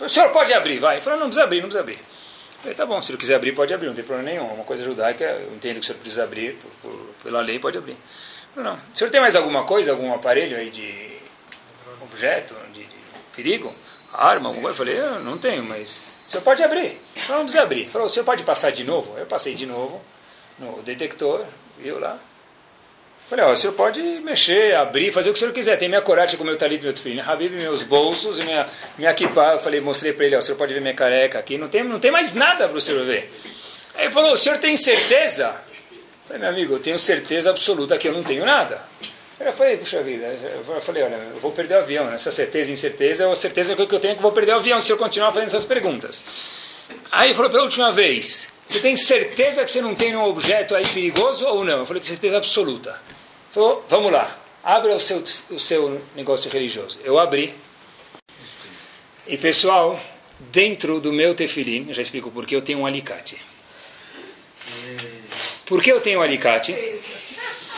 [0.00, 0.96] O senhor pode abrir, vai.
[0.96, 1.98] Ele falou, não, precisa abrir, não precisa abrir.
[1.98, 4.52] Eu falei, tá bom, se ele quiser abrir, pode abrir, não tem problema nenhum.
[4.52, 7.78] Uma coisa judaica, eu entendo que o senhor precisa abrir, por, por, pela lei, pode
[7.78, 7.96] abrir.
[8.54, 8.76] Falei, não.
[8.76, 11.16] O senhor tem mais alguma coisa, algum aparelho aí de
[12.02, 12.96] objeto, de, de
[13.34, 13.74] perigo?
[14.16, 14.92] arma, alguma coisa?
[14.92, 16.98] Eu falei, eu não tenho, mas o senhor pode abrir.
[17.14, 17.80] Falei, não precisa abrir.
[17.82, 19.16] Ele falou, o senhor pode passar de novo?
[19.18, 20.00] Eu passei de novo
[20.58, 21.44] no detector,
[21.78, 22.18] viu lá.
[23.28, 25.76] Falei, ó, o senhor pode mexer, abrir, fazer o que o senhor quiser.
[25.76, 28.66] Tem minha coragem com o meu talito, meu filho, Habib, meus bolsos, minha,
[28.96, 29.54] minha kippah.
[29.54, 31.58] Eu falei, mostrei para ele, ó, o senhor pode ver minha careca aqui.
[31.58, 33.32] Não tem, não tem mais nada para o senhor ver.
[33.96, 35.56] Aí ele falou, o senhor tem certeza?
[35.90, 38.80] Eu falei, meu amigo, eu tenho certeza absoluta que eu não tenho nada.
[39.40, 42.72] Eu falei, puxa vida, eu falei, olha, eu vou perder o avião, essa certeza e
[42.72, 44.96] incerteza, é a certeza que eu tenho que eu vou perder o avião se eu
[44.96, 46.24] continuar fazendo essas perguntas.
[47.12, 50.74] Aí ele falou, pela última vez, você tem certeza que você não tem um objeto
[50.74, 51.80] aí perigoso ou não?
[51.80, 52.98] Eu falei, certeza absoluta.
[53.56, 56.98] Falou, vamos lá, Abra o seu, o seu negócio religioso.
[57.02, 57.54] Eu abri.
[59.26, 59.98] E pessoal,
[60.52, 63.40] dentro do meu tefilim, já explico por que eu tenho um alicate.
[65.64, 66.76] Por que eu tenho um alicate?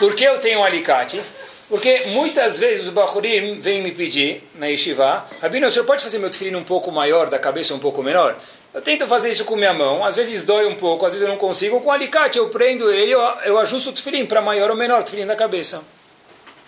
[0.00, 1.22] Por que eu tenho um alicate?
[1.68, 6.18] Porque muitas vezes os Bahurim vêm me pedir na Yeshiva, Rabino, o senhor pode fazer
[6.18, 8.36] meu tefilim um pouco maior, da cabeça um pouco menor?
[8.72, 11.32] Eu tento fazer isso com minha mão, às vezes dói um pouco, às vezes eu
[11.32, 11.80] não consigo.
[11.80, 15.00] Com o alicate eu prendo ele, eu, eu ajusto o tefilim para maior ou menor,
[15.00, 15.82] o tefilim da cabeça.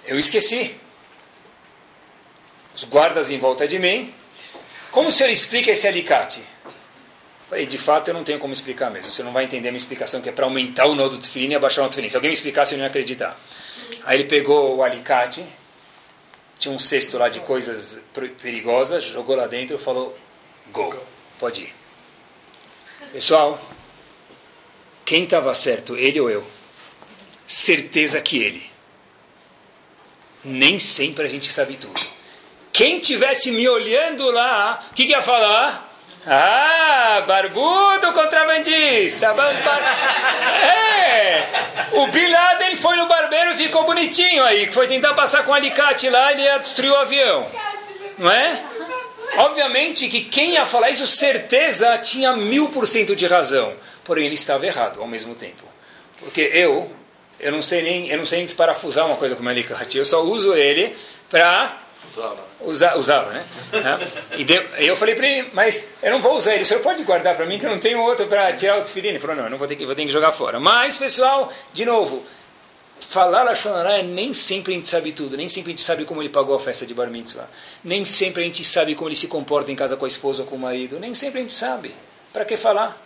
[0.07, 0.74] Eu esqueci.
[2.74, 4.14] Os guardas em volta de mim.
[4.90, 6.42] Como o senhor explica esse alicate?
[7.48, 9.12] Falei, de fato eu não tenho como explicar mesmo.
[9.12, 11.51] Você não vai entender a minha explicação, que é para aumentar o nó do tefilim
[11.51, 12.09] e abaixar o tefilim.
[12.09, 13.38] Se alguém me explicasse, eu não ia acreditar.
[14.05, 15.44] Aí ele pegou o alicate,
[16.59, 18.01] tinha um cesto lá de coisas
[18.40, 20.16] perigosas, jogou lá dentro e falou,
[20.72, 20.96] go,
[21.38, 21.79] pode ir.
[23.12, 23.61] Pessoal,
[25.04, 26.46] quem estava certo, ele ou eu?
[27.44, 28.70] Certeza que ele.
[30.44, 32.00] Nem sempre a gente sabe tudo.
[32.72, 35.90] Quem tivesse me olhando lá, o que, que ia falar?
[36.24, 39.34] Ah, barbudo contrabandista.
[40.62, 41.44] É,
[41.92, 44.72] o Bin Laden foi no barbeiro e ficou bonitinho aí.
[44.72, 47.50] Foi tentar passar com um alicate lá, ele ia destruir o avião.
[48.18, 48.64] Não é?
[49.41, 53.72] Obviamente que quem ia falar isso, certeza, tinha mil por cento de razão.
[54.05, 55.62] Porém, ele estava errado ao mesmo tempo.
[56.18, 56.91] Porque eu,
[57.38, 59.97] eu não sei nem, eu não sei nem desparafusar uma coisa como alicate.
[59.97, 60.95] Eu só uso ele
[61.30, 61.78] para
[62.61, 63.45] Usa, usava, né?
[64.36, 67.05] E deu, eu falei para ele, mas eu não vou usar ele, o senhor pode
[67.05, 69.11] guardar para mim que eu não tenho outro para tirar o tefilim?
[69.11, 70.59] Ele falou, não, eu não vou ter, que, vou ter que jogar fora.
[70.59, 72.22] Mas, pessoal, de novo,
[73.01, 76.28] falar Lashonará nem sempre a gente sabe tudo, nem sempre a gente sabe como ele
[76.28, 77.48] pagou a festa de Bar Mitzvah,
[77.82, 80.48] nem sempre a gente sabe como ele se comporta em casa com a esposa ou
[80.48, 81.94] com o marido, nem sempre a gente sabe.
[82.32, 83.01] Para que falar?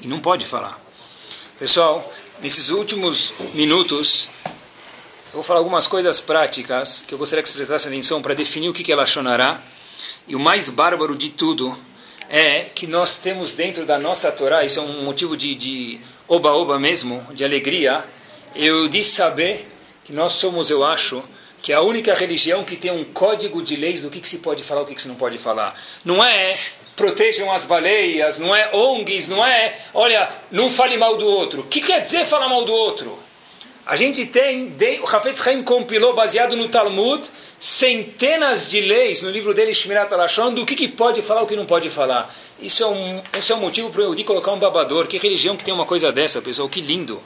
[0.00, 0.80] E não pode falar.
[1.58, 7.54] Pessoal, nesses últimos minutos, eu vou falar algumas coisas práticas que eu gostaria que você
[7.54, 9.60] prestasse atenção para definir o que é Lashonará.
[10.26, 11.76] E o mais bárbaro de tudo
[12.28, 17.26] é que nós temos dentro da nossa Torá, isso é um motivo de oba-oba mesmo,
[17.32, 18.04] de alegria,
[18.58, 19.66] eu de saber
[20.04, 21.22] que nós somos, eu acho,
[21.62, 24.38] que é a única religião que tem um código de leis do que, que se
[24.38, 25.80] pode falar e o que, que se não pode falar.
[26.04, 26.56] Não é
[26.96, 31.60] protejam as baleias, não é ONGs, não é, olha, não fale mal do outro.
[31.60, 33.16] O que quer dizer falar mal do outro?
[33.86, 37.26] A gente tem, o Hafetz Haim compilou, baseado no Talmud,
[37.58, 41.46] centenas de leis no livro dele, Shmirat Alashon, do que, que pode falar e o
[41.46, 42.34] que não pode falar.
[42.60, 45.06] Isso é um, isso é um motivo para eu de colocar um babador.
[45.06, 46.68] Que religião que tem uma coisa dessa, pessoal?
[46.68, 47.22] Que lindo.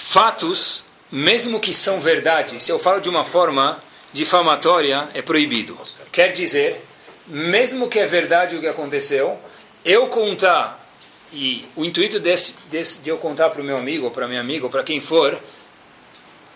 [0.00, 3.82] Fatos, mesmo que são verdade, se eu falo de uma forma
[4.12, 5.76] difamatória, é proibido.
[6.12, 6.86] Quer dizer,
[7.26, 9.36] mesmo que é verdade o que aconteceu,
[9.84, 10.88] eu contar,
[11.32, 14.40] e o intuito desse, desse, de eu contar para o meu amigo, ou para minha
[14.40, 15.36] amiga, para quem for,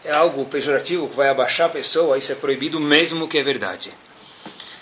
[0.05, 3.93] é algo pejorativo que vai abaixar a pessoa, isso é proibido mesmo que é verdade.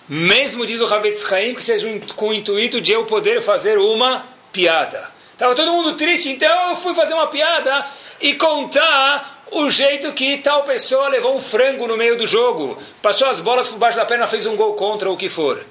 [0.07, 4.27] Mesmo, diz o Havetz Haim, que seja com o intuito de eu poder fazer uma
[4.53, 5.11] piada.
[5.33, 7.87] Estava todo mundo triste, então eu fui fazer uma piada
[8.21, 13.29] e contar o jeito que tal pessoa levou um frango no meio do jogo, passou
[13.29, 15.65] as bolas por baixo da perna, fez um gol contra ou o que for.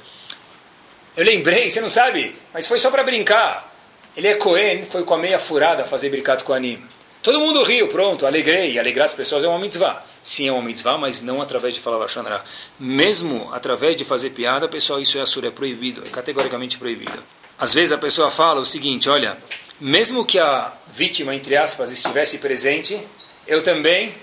[1.16, 3.74] Eu lembrei, você não sabe, mas foi só para brincar.
[4.16, 6.84] Ele é Cohen, foi com a meia furada fazer brincato com Anim.
[7.22, 8.80] Todo mundo riu, pronto, alegrei.
[8.80, 10.04] Alegrar as pessoas é uma mitzvah.
[10.24, 12.43] Sim, é uma mitzvah, mas não através de falar Lashonara.
[12.80, 17.22] Mesmo através de fazer piada, pessoal, isso é assur, é proibido, é categoricamente proibido.
[17.58, 19.38] Às vezes a pessoa fala o seguinte, olha,
[19.80, 23.00] mesmo que a vítima, entre aspas, estivesse presente,
[23.48, 24.14] eu também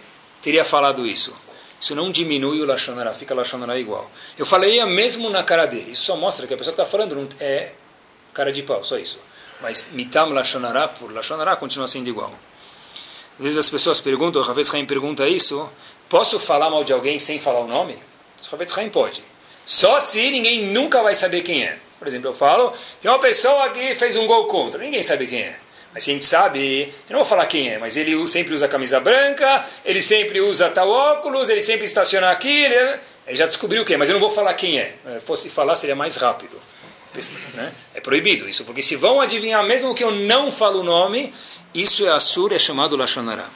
[0.43, 1.35] teria falado isso.
[1.81, 4.11] Isso não diminui o Lashonara, fica Lashonara igual.
[4.39, 5.91] Eu falaria mesmo na cara dele.
[5.91, 7.73] Isso só mostra que a pessoa que está falando é
[8.33, 9.19] cara de pau, só isso.
[9.61, 12.33] Mas mitam Lashonara por Lashonara continua sendo igual.
[13.39, 15.69] Às vezes as pessoas perguntam, o Ravetz Haim pergunta isso,
[16.09, 17.95] posso falar mal de alguém sem falar o nome?
[17.95, 19.23] O Ravetz Haim pode.
[19.65, 21.79] Só se ninguém nunca vai saber quem é.
[21.99, 25.41] Por exemplo, eu falo, tem uma pessoa que fez um gol contra, ninguém sabe quem
[25.41, 25.57] é.
[25.93, 28.69] Mas se a gente sabe, eu não vou falar quem é, mas ele sempre usa
[28.69, 33.83] camisa branca, ele sempre usa tal óculos, ele sempre estaciona aqui, ele, ele já descobriu
[33.85, 34.95] quem é, mas eu não vou falar quem é.
[35.19, 36.61] Se fosse falar, seria mais rápido.
[37.55, 37.73] Né?
[37.95, 41.33] É proibido isso, porque se vão adivinhar, mesmo que eu não falo o nome,
[41.73, 43.47] isso é Assur, é chamado Lashonara.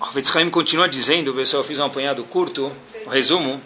[0.00, 2.70] O Haim continua dizendo, pessoal, eu fiz um apanhado curto,
[3.04, 3.60] um resumo.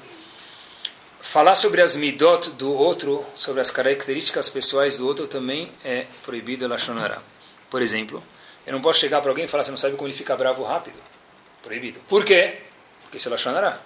[1.22, 6.66] Falar sobre as midot do outro, sobre as características pessoais do outro, também é proibido
[6.66, 7.22] Lashonara.
[7.68, 8.22] Por exemplo,
[8.66, 10.62] eu não posso chegar para alguém e falar, você não sabe como ele fica bravo
[10.62, 10.96] rápido.
[11.62, 12.00] Proibido.
[12.08, 12.58] Por quê?
[13.02, 13.82] Porque isso é Lashonara.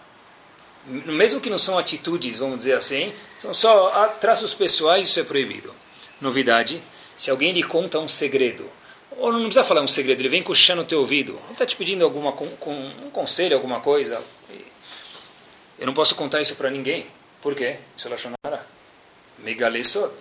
[0.86, 5.74] Mesmo que não são atitudes, vamos dizer assim, são só traços pessoais, isso é proibido.
[6.20, 6.82] Novidade,
[7.16, 8.70] se alguém lhe conta um segredo,
[9.16, 11.32] ou não precisa falar um segredo, ele vem coxando no teu ouvido.
[11.44, 14.22] Ele está te pedindo alguma, um conselho, alguma coisa.
[15.78, 17.06] Eu não posso contar isso para ninguém.
[17.44, 17.76] Por quê?
[17.94, 18.66] Isso é Lashonara.
[19.38, 20.14] Megalesot.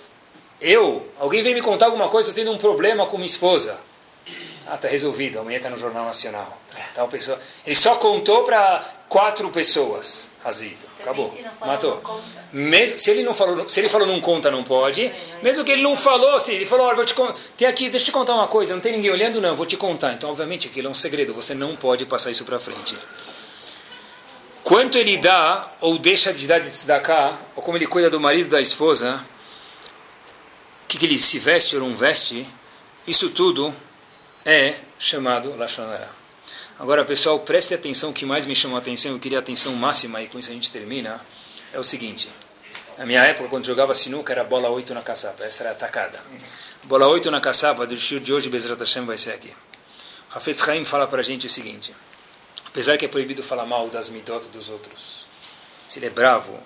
[0.59, 3.80] Eu, alguém vem me contar alguma coisa, eu tenho um problema com minha esposa.
[4.67, 6.61] Ah, está resolvido, amanhã está no Jornal Nacional.
[6.93, 7.39] Tal pessoa.
[7.65, 10.32] Ele só contou para quatro pessoas.
[10.43, 10.86] Razito.
[10.99, 11.34] Acabou.
[11.61, 12.01] Matou.
[12.51, 15.09] Mesmo, se ele não falou, se ele falou não conta, não pode.
[15.41, 17.15] Mesmo que ele não falou, se ele falou, olha, vou te
[17.57, 19.78] tem aqui, deixa eu te contar uma coisa, não tem ninguém olhando, não, vou te
[19.78, 20.11] contar.
[20.11, 22.97] Então, obviamente, aquilo é um segredo, você não pode passar isso para frente.
[24.64, 28.49] Quanto ele dá ou deixa de dar de cá, ou como ele cuida do marido
[28.49, 29.24] da esposa,
[30.84, 32.47] o que, que ele se veste ou não veste,
[33.05, 33.76] isso tudo
[34.45, 36.09] é chamado Lashonara.
[36.80, 40.22] Agora, pessoal, preste atenção, o que mais me chamou a atenção, eu queria atenção máxima,
[40.22, 41.20] e com isso a gente termina,
[41.74, 42.30] é o seguinte.
[42.97, 46.22] Na minha época, quando jogava sinuca, era bola 8 na caçapa, essa era a atacada.
[46.84, 49.53] Bola 8 na caçapa, do shur de hoje, Bezrat Hashem, vai ser aqui.
[50.34, 51.93] Hafetz Haim fala para a gente o seguinte,
[52.74, 55.26] apesar que é proibido falar mal das midot dos outros,
[55.88, 56.59] se ele é bravo,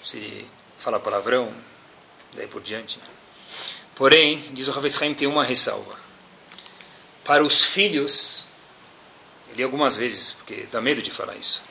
[0.00, 1.52] se ele fala palavrão,
[2.36, 3.00] daí por diante.
[3.96, 6.02] Porém, diz o Hafetz Haim, tem uma ressalva
[7.24, 8.46] para os filhos,
[9.48, 11.62] eu li algumas vezes, porque dá medo de falar isso.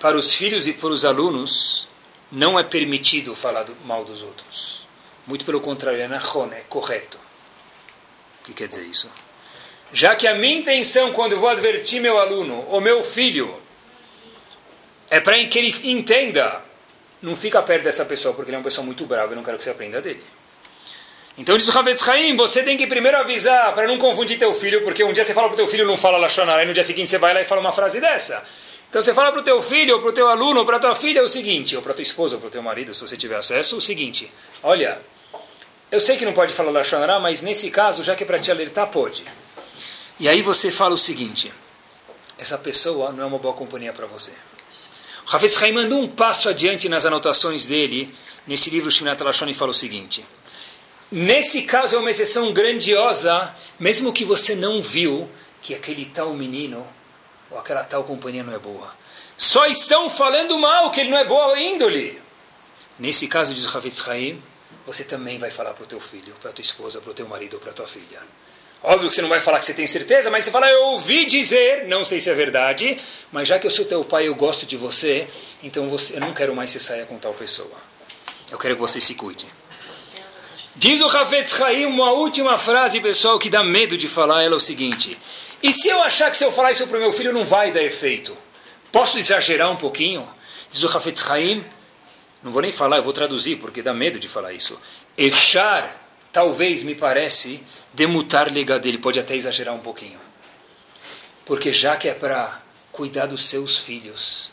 [0.00, 1.88] Para os filhos e para os alunos,
[2.30, 4.88] não é permitido falar mal dos outros.
[5.26, 7.18] Muito pelo contrário, é nahon, é correto.
[8.40, 9.08] O que quer dizer isso?
[9.92, 13.54] Já que a minha intenção, quando vou advertir meu aluno ou meu filho,
[15.10, 16.62] é para que ele entenda,
[17.20, 19.58] não fica perto dessa pessoa, porque ele é uma pessoa muito brava e não quero
[19.58, 20.22] que você aprenda dele.
[21.36, 24.82] Então diz o Havetz Haim, você tem que primeiro avisar para não confundir teu filho,
[24.82, 26.84] porque um dia você fala para o teu filho não fala Lashonara, e no dia
[26.84, 28.42] seguinte você vai lá e fala uma frase dessa.
[28.88, 30.94] Então você fala para o teu filho, ou para o teu aluno, ou para tua
[30.94, 33.36] filha o seguinte, ou para tua esposa, ou para o teu marido, se você tiver
[33.36, 34.30] acesso, o seguinte,
[34.62, 35.00] olha,
[35.90, 38.50] eu sei que não pode falar Lashonara, mas nesse caso, já que é para te
[38.50, 39.24] alertar, pode.
[40.22, 41.52] E aí você fala o seguinte,
[42.38, 44.30] essa pessoa não é uma boa companhia para você.
[45.26, 48.14] O Havetz Haim mandou um passo adiante nas anotações dele,
[48.46, 50.24] nesse livro Shminat Lashon, e fala o seguinte...
[51.10, 55.28] Nesse caso é uma exceção grandiosa, mesmo que você não viu
[55.60, 56.86] que aquele tal menino
[57.50, 58.94] ou aquela tal companhia não é boa.
[59.36, 62.22] Só estão falando mal que ele não é boa índole.
[62.96, 64.40] Nesse caso, diz Havetz Haim,
[64.86, 67.26] você também vai falar para o teu filho, para a tua esposa, para o teu
[67.26, 68.22] marido ou para a tua filha.
[68.82, 71.24] Óbvio que você não vai falar que você tem certeza, mas você fala, eu ouvi
[71.24, 72.98] dizer, não sei se é verdade,
[73.30, 75.28] mas já que eu sou teu pai eu gosto de você,
[75.62, 77.70] então você, eu não quero mais que você saia com tal pessoa.
[78.50, 79.46] Eu quero que você se cuide.
[80.74, 84.56] Diz o Havetz Haim uma última frase, pessoal, que dá medo de falar, ela é
[84.56, 85.16] o seguinte.
[85.62, 87.70] E se eu achar que se eu falar isso para o meu filho não vai
[87.70, 88.36] dar efeito?
[88.90, 90.28] Posso exagerar um pouquinho?
[90.72, 91.64] Diz o Havetz Haim,
[92.42, 94.80] não vou nem falar, eu vou traduzir, porque dá medo de falar isso.
[95.16, 95.94] Efchar,
[96.32, 97.62] talvez, me parece,
[97.92, 100.18] demutar legal dele, pode até exagerar um pouquinho.
[101.44, 104.52] Porque já que é para cuidar dos seus filhos,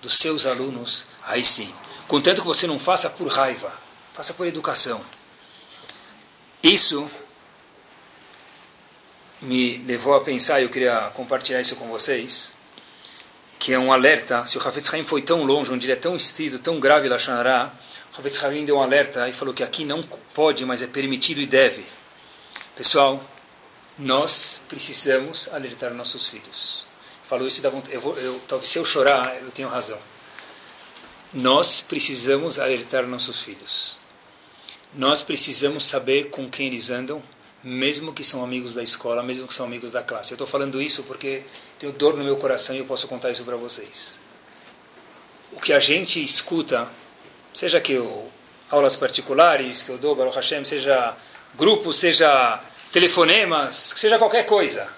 [0.00, 1.72] dos seus alunos, aí sim.
[2.06, 3.72] Contanto que você não faça por raiva,
[4.14, 5.00] faça por educação.
[6.62, 7.10] Isso
[9.40, 12.52] me levou a pensar, eu queria compartilhar isso com vocês,
[13.58, 16.16] que é um alerta, se o Hafetz Haim foi tão longe, onde ele é tão
[16.16, 17.72] estrido, tão grave, Lashonará,
[18.12, 21.40] o Hafetz Haim deu um alerta e falou que aqui não pode, mas é permitido
[21.40, 21.84] e deve.
[22.78, 23.22] Pessoal,
[23.98, 26.88] nós precisamos alertar nossos filhos.
[27.24, 29.98] Falou isso da vontade, eu vou, eu, talvez se eu chorar, eu tenho razão.
[31.34, 33.98] Nós precisamos alertar nossos filhos
[34.94, 37.22] nós precisamos saber com quem eles andam,
[37.62, 40.32] mesmo que são amigos da escola, mesmo que são amigos da classe.
[40.32, 41.42] Eu estou falando isso porque
[41.78, 44.18] tenho dor no meu coração e eu posso contar isso para vocês.
[45.52, 46.88] O que a gente escuta,
[47.52, 48.30] seja que eu
[48.70, 51.16] aulas particulares que eu dou, Baruch Hashem, seja
[51.54, 52.60] grupos, seja
[52.92, 54.88] telefonemas, seja qualquer coisa,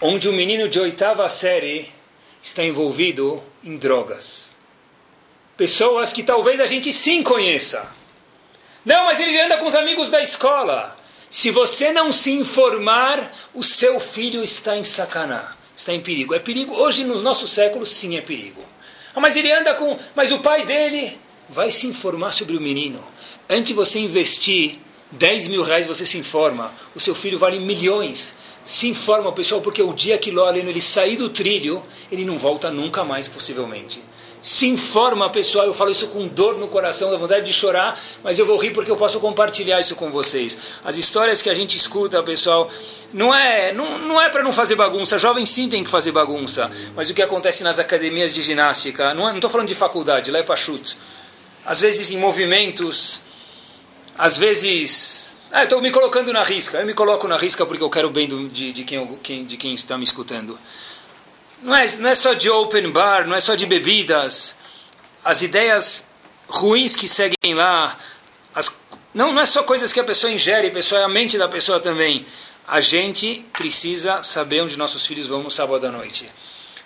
[0.00, 1.92] onde um menino de oitava série
[2.40, 4.56] está envolvido em drogas.
[5.56, 7.94] Pessoas que talvez a gente sim conheça
[8.86, 10.96] não, mas ele anda com os amigos da escola.
[11.28, 16.36] Se você não se informar, o seu filho está em sacaná, está em perigo.
[16.36, 16.72] É perigo.
[16.72, 18.64] Hoje, nos nossos séculos, sim é perigo.
[19.12, 19.98] Ah, mas ele anda com.
[20.14, 23.04] Mas o pai dele vai se informar sobre o menino.
[23.50, 24.78] Antes de você investir
[25.12, 26.72] 10 mil reais, você se informa.
[26.94, 28.34] O seu filho vale milhões.
[28.64, 32.70] Se informa, pessoal, porque o dia que Loleno ele sair do trilho, ele não volta
[32.70, 34.02] nunca mais, possivelmente
[34.46, 35.66] se informa, pessoal.
[35.66, 38.70] Eu falo isso com dor no coração, da vontade de chorar, mas eu vou rir
[38.70, 40.56] porque eu posso compartilhar isso com vocês.
[40.84, 42.70] As histórias que a gente escuta, pessoal,
[43.12, 45.18] não é, não, não é para não fazer bagunça.
[45.18, 49.34] Jovens sim tem que fazer bagunça, mas o que acontece nas academias de ginástica, não
[49.34, 50.96] estou falando de faculdade, lá é pachuto.
[51.64, 53.20] Às vezes em movimentos,
[54.18, 56.78] às vezes ah, estou me colocando na risca.
[56.78, 59.74] Eu me coloco na risca porque eu quero bem do, de, de, quem, de quem
[59.74, 60.58] está me escutando.
[61.62, 64.58] Não é, não é só de open bar, não é só de bebidas.
[65.24, 66.08] As ideias
[66.48, 67.98] ruins que seguem lá,
[68.54, 68.78] as,
[69.14, 72.26] não, não é só coisas que a pessoa ingere, a, a mente da pessoa também.
[72.68, 76.28] A gente precisa saber onde nossos filhos vão no sábado à noite.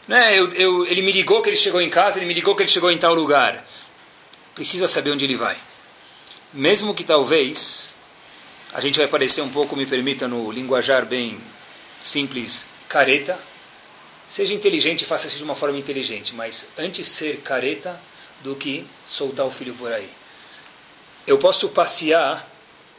[0.07, 2.55] Não é, eu, eu, ele me ligou que ele chegou em casa, ele me ligou
[2.55, 3.65] que ele chegou em tal lugar.
[4.55, 5.57] Precisa saber onde ele vai.
[6.53, 7.97] Mesmo que talvez
[8.73, 11.41] a gente vai parecer um pouco, me permita, no linguajar bem
[12.01, 13.39] simples, careta.
[14.27, 18.01] Seja inteligente e faça isso de uma forma inteligente, mas antes ser careta
[18.43, 20.09] do que soltar o filho por aí.
[21.25, 22.49] Eu posso passear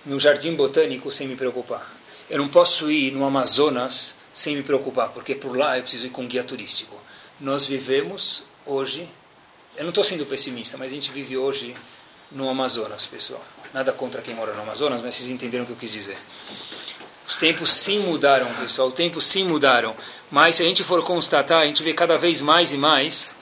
[0.06, 1.94] no jardim botânico sem me preocupar.
[2.30, 6.12] Eu não posso ir no Amazonas sem me preocupar, porque por lá eu preciso ir
[6.12, 6.96] com guia turístico.
[7.40, 9.10] Nós vivemos hoje,
[9.76, 11.76] eu não estou sendo pessimista, mas a gente vive hoje
[12.32, 13.44] no Amazonas, pessoal.
[13.74, 16.18] Nada contra quem mora no Amazonas, mas vocês entenderam o que eu quis dizer.
[17.28, 18.90] Os tempos sim mudaram, pessoal.
[18.90, 19.96] Os tempos sim mudaram.
[20.30, 23.36] Mas se a gente for constatar, a gente vê cada vez mais e mais,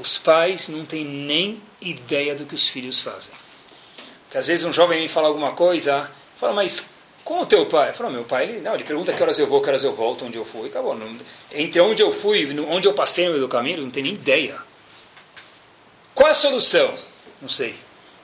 [0.00, 3.34] os pais não têm nem ideia do que os filhos fazem.
[4.24, 6.88] Porque às vezes um jovem me fala alguma coisa, fala, mas
[7.24, 7.90] como o teu pai?
[7.90, 9.92] Eu falo, meu pai, ele, não, ele pergunta que horas eu vou, que horas eu
[9.92, 10.68] volto, onde eu fui.
[10.68, 10.94] Acabou.
[10.94, 11.18] Não,
[11.52, 14.56] entre onde eu fui onde eu passei no meio do caminho, não tem nem ideia.
[16.14, 16.92] Qual a solução?
[17.40, 17.74] Não sei.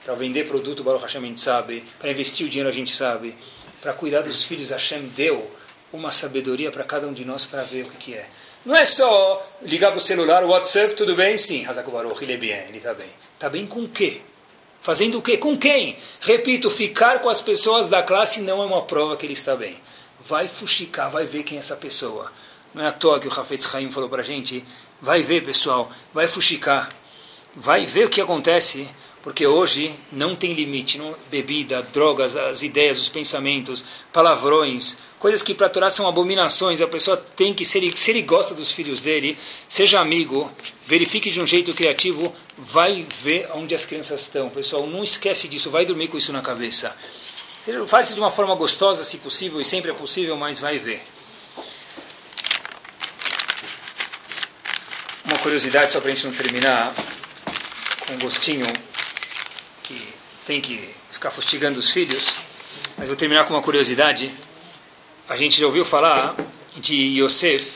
[0.07, 1.83] Para vender produto, Baruch Hashem a gente sabe.
[1.99, 3.35] Para investir o dinheiro a gente sabe.
[3.81, 5.51] Para cuidar dos filhos, Hashem deu
[5.91, 8.25] uma sabedoria para cada um de nós para ver o que, que é.
[8.65, 11.37] Não é só ligar para o celular, WhatsApp, tudo bem?
[11.37, 13.09] Sim, Hazak Baruch, ele é bem, ele está bem.
[13.33, 14.21] Está bem com o quê?
[14.79, 15.35] Fazendo o quê?
[15.35, 15.97] Com quem?
[16.21, 19.77] Repito, ficar com as pessoas da classe não é uma prova que ele está bem.
[20.21, 22.31] Vai fuxicar, vai ver quem é essa pessoa.
[22.73, 24.63] Não é à toa que o Rafetz Haim falou para a gente.
[25.01, 26.87] Vai ver, pessoal, vai fuxicar.
[27.53, 28.87] Vai ver o que acontece
[29.21, 35.53] porque hoje não tem limite, não, bebida, drogas, as ideias, os pensamentos, palavrões, coisas que
[35.53, 36.81] para Torá são abominações.
[36.81, 39.37] A pessoa tem que, se ele, se ele gosta dos filhos dele,
[39.67, 40.51] seja amigo,
[40.85, 44.49] verifique de um jeito criativo, vai ver onde as crianças estão.
[44.49, 46.95] Pessoal, não esquece disso, vai dormir com isso na cabeça.
[47.87, 51.01] Faz de uma forma gostosa, se possível, e sempre é possível, mas vai ver.
[55.25, 56.95] Uma curiosidade, só para a gente não terminar
[58.05, 58.65] com um gostinho
[60.47, 62.43] tem que ficar fustigando os filhos,
[62.97, 64.31] mas vou terminar com uma curiosidade.
[65.27, 66.37] A gente já ouviu falar
[66.77, 67.69] de Yosef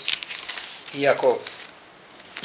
[0.94, 1.42] e Yaakov.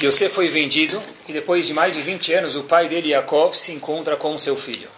[0.03, 3.71] Yosef foi vendido e depois de mais de 20 anos o pai dele, Yaakov, se
[3.71, 4.89] encontra com seu filho.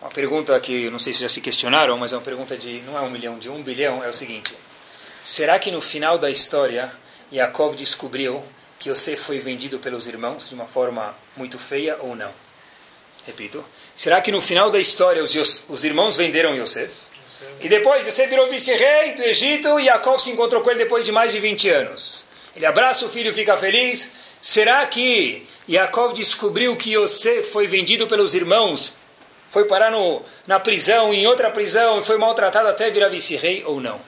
[0.00, 2.96] Uma pergunta que não sei se já se questionaram, mas é uma pergunta de não
[2.96, 4.56] é um milhão, de um bilhão, é o seguinte.
[5.22, 6.90] Será que no final da história
[7.30, 8.42] Yaakov descobriu
[8.78, 12.32] que Yosef foi vendido pelos irmãos de uma forma muito feia ou não?
[13.30, 13.64] Repito.
[13.94, 16.92] Será que no final da história os, os irmãos venderam Yosef?
[17.60, 21.12] E depois Yosef virou vice-rei do Egito e Jacob se encontrou com ele depois de
[21.12, 22.26] mais de 20 anos.
[22.56, 24.12] Ele abraça o filho fica feliz.
[24.40, 28.94] Será que Jacob descobriu que Yosef foi vendido pelos irmãos,
[29.46, 33.80] foi parar no, na prisão, em outra prisão, e foi maltratado até virar vice-rei ou
[33.80, 34.00] não?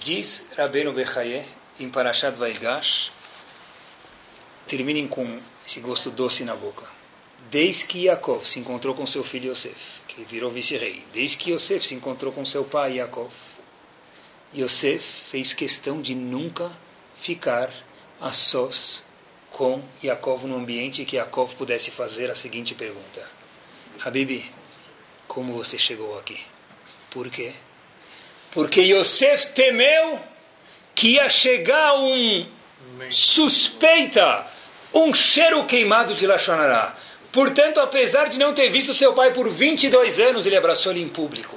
[0.00, 1.42] Diz Rabbeinu Bechaye
[1.80, 3.10] em Parashat Vaigash,
[4.66, 6.95] terminem com esse gosto doce na boca
[7.50, 11.86] desde que Yaakov se encontrou com seu filho Yosef, que virou vice-rei, desde que Yosef
[11.86, 13.32] se encontrou com seu pai Yaakov,
[14.54, 16.70] Yosef fez questão de nunca
[17.14, 17.70] ficar
[18.20, 19.04] a sós
[19.50, 23.28] com Yaakov no ambiente que Yaakov pudesse fazer a seguinte pergunta:
[24.04, 24.50] Habibi,
[25.26, 26.40] como você chegou aqui?
[27.10, 27.52] Por quê?
[28.50, 30.18] Porque Yosef temeu
[30.94, 32.46] que ia chegar um
[33.10, 34.46] suspeita,
[34.92, 36.96] um cheiro queimado de Lachonará
[37.36, 41.08] Portanto, apesar de não ter visto seu pai por 22 anos, ele abraçou ele em
[41.10, 41.54] público.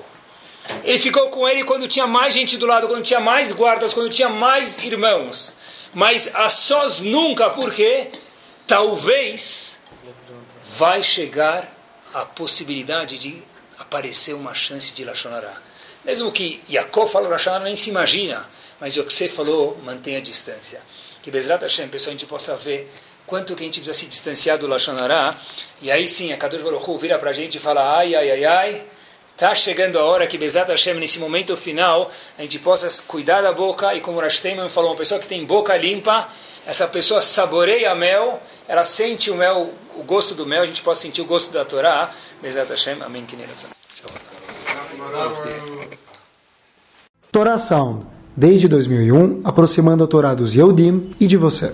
[0.84, 4.10] Ele ficou com ele quando tinha mais gente do lado, quando tinha mais guardas, quando
[4.10, 5.56] tinha mais irmãos.
[5.94, 8.10] Mas a sós nunca, porque
[8.68, 9.80] talvez
[10.78, 11.74] vai chegar
[12.14, 13.42] a possibilidade de
[13.78, 15.62] aparecer uma chance de Lachonará.
[16.04, 18.46] Mesmo que Yaakov falou Lachonará, nem se imagina.
[18.82, 20.82] Mas o que você falou, mantenha a distância.
[21.22, 22.92] Que Bezrat Hashem, pessoal, a gente possa ver
[23.30, 25.34] quanto que a gente precisa se distanciar do Lachonará.
[25.82, 28.32] E aí sim, a Kadosh Baruch Hu vira para a gente e fala, ai, ai,
[28.32, 28.84] ai, ai,
[29.34, 33.54] está chegando a hora que Bezat Hashem, nesse momento final, a gente possa cuidar da
[33.54, 36.28] boca, e como Rash falou, uma pessoa que tem boca limpa,
[36.66, 41.04] essa pessoa saboreia mel, ela sente o mel, o gosto do mel, a gente possa
[41.04, 42.12] sentir o gosto da Torá.
[42.42, 43.26] Bezat Hashem, amém.
[47.32, 48.06] Torá Sound,
[48.36, 51.74] desde 2001, aproximando a Torá dos Yehudim e de você.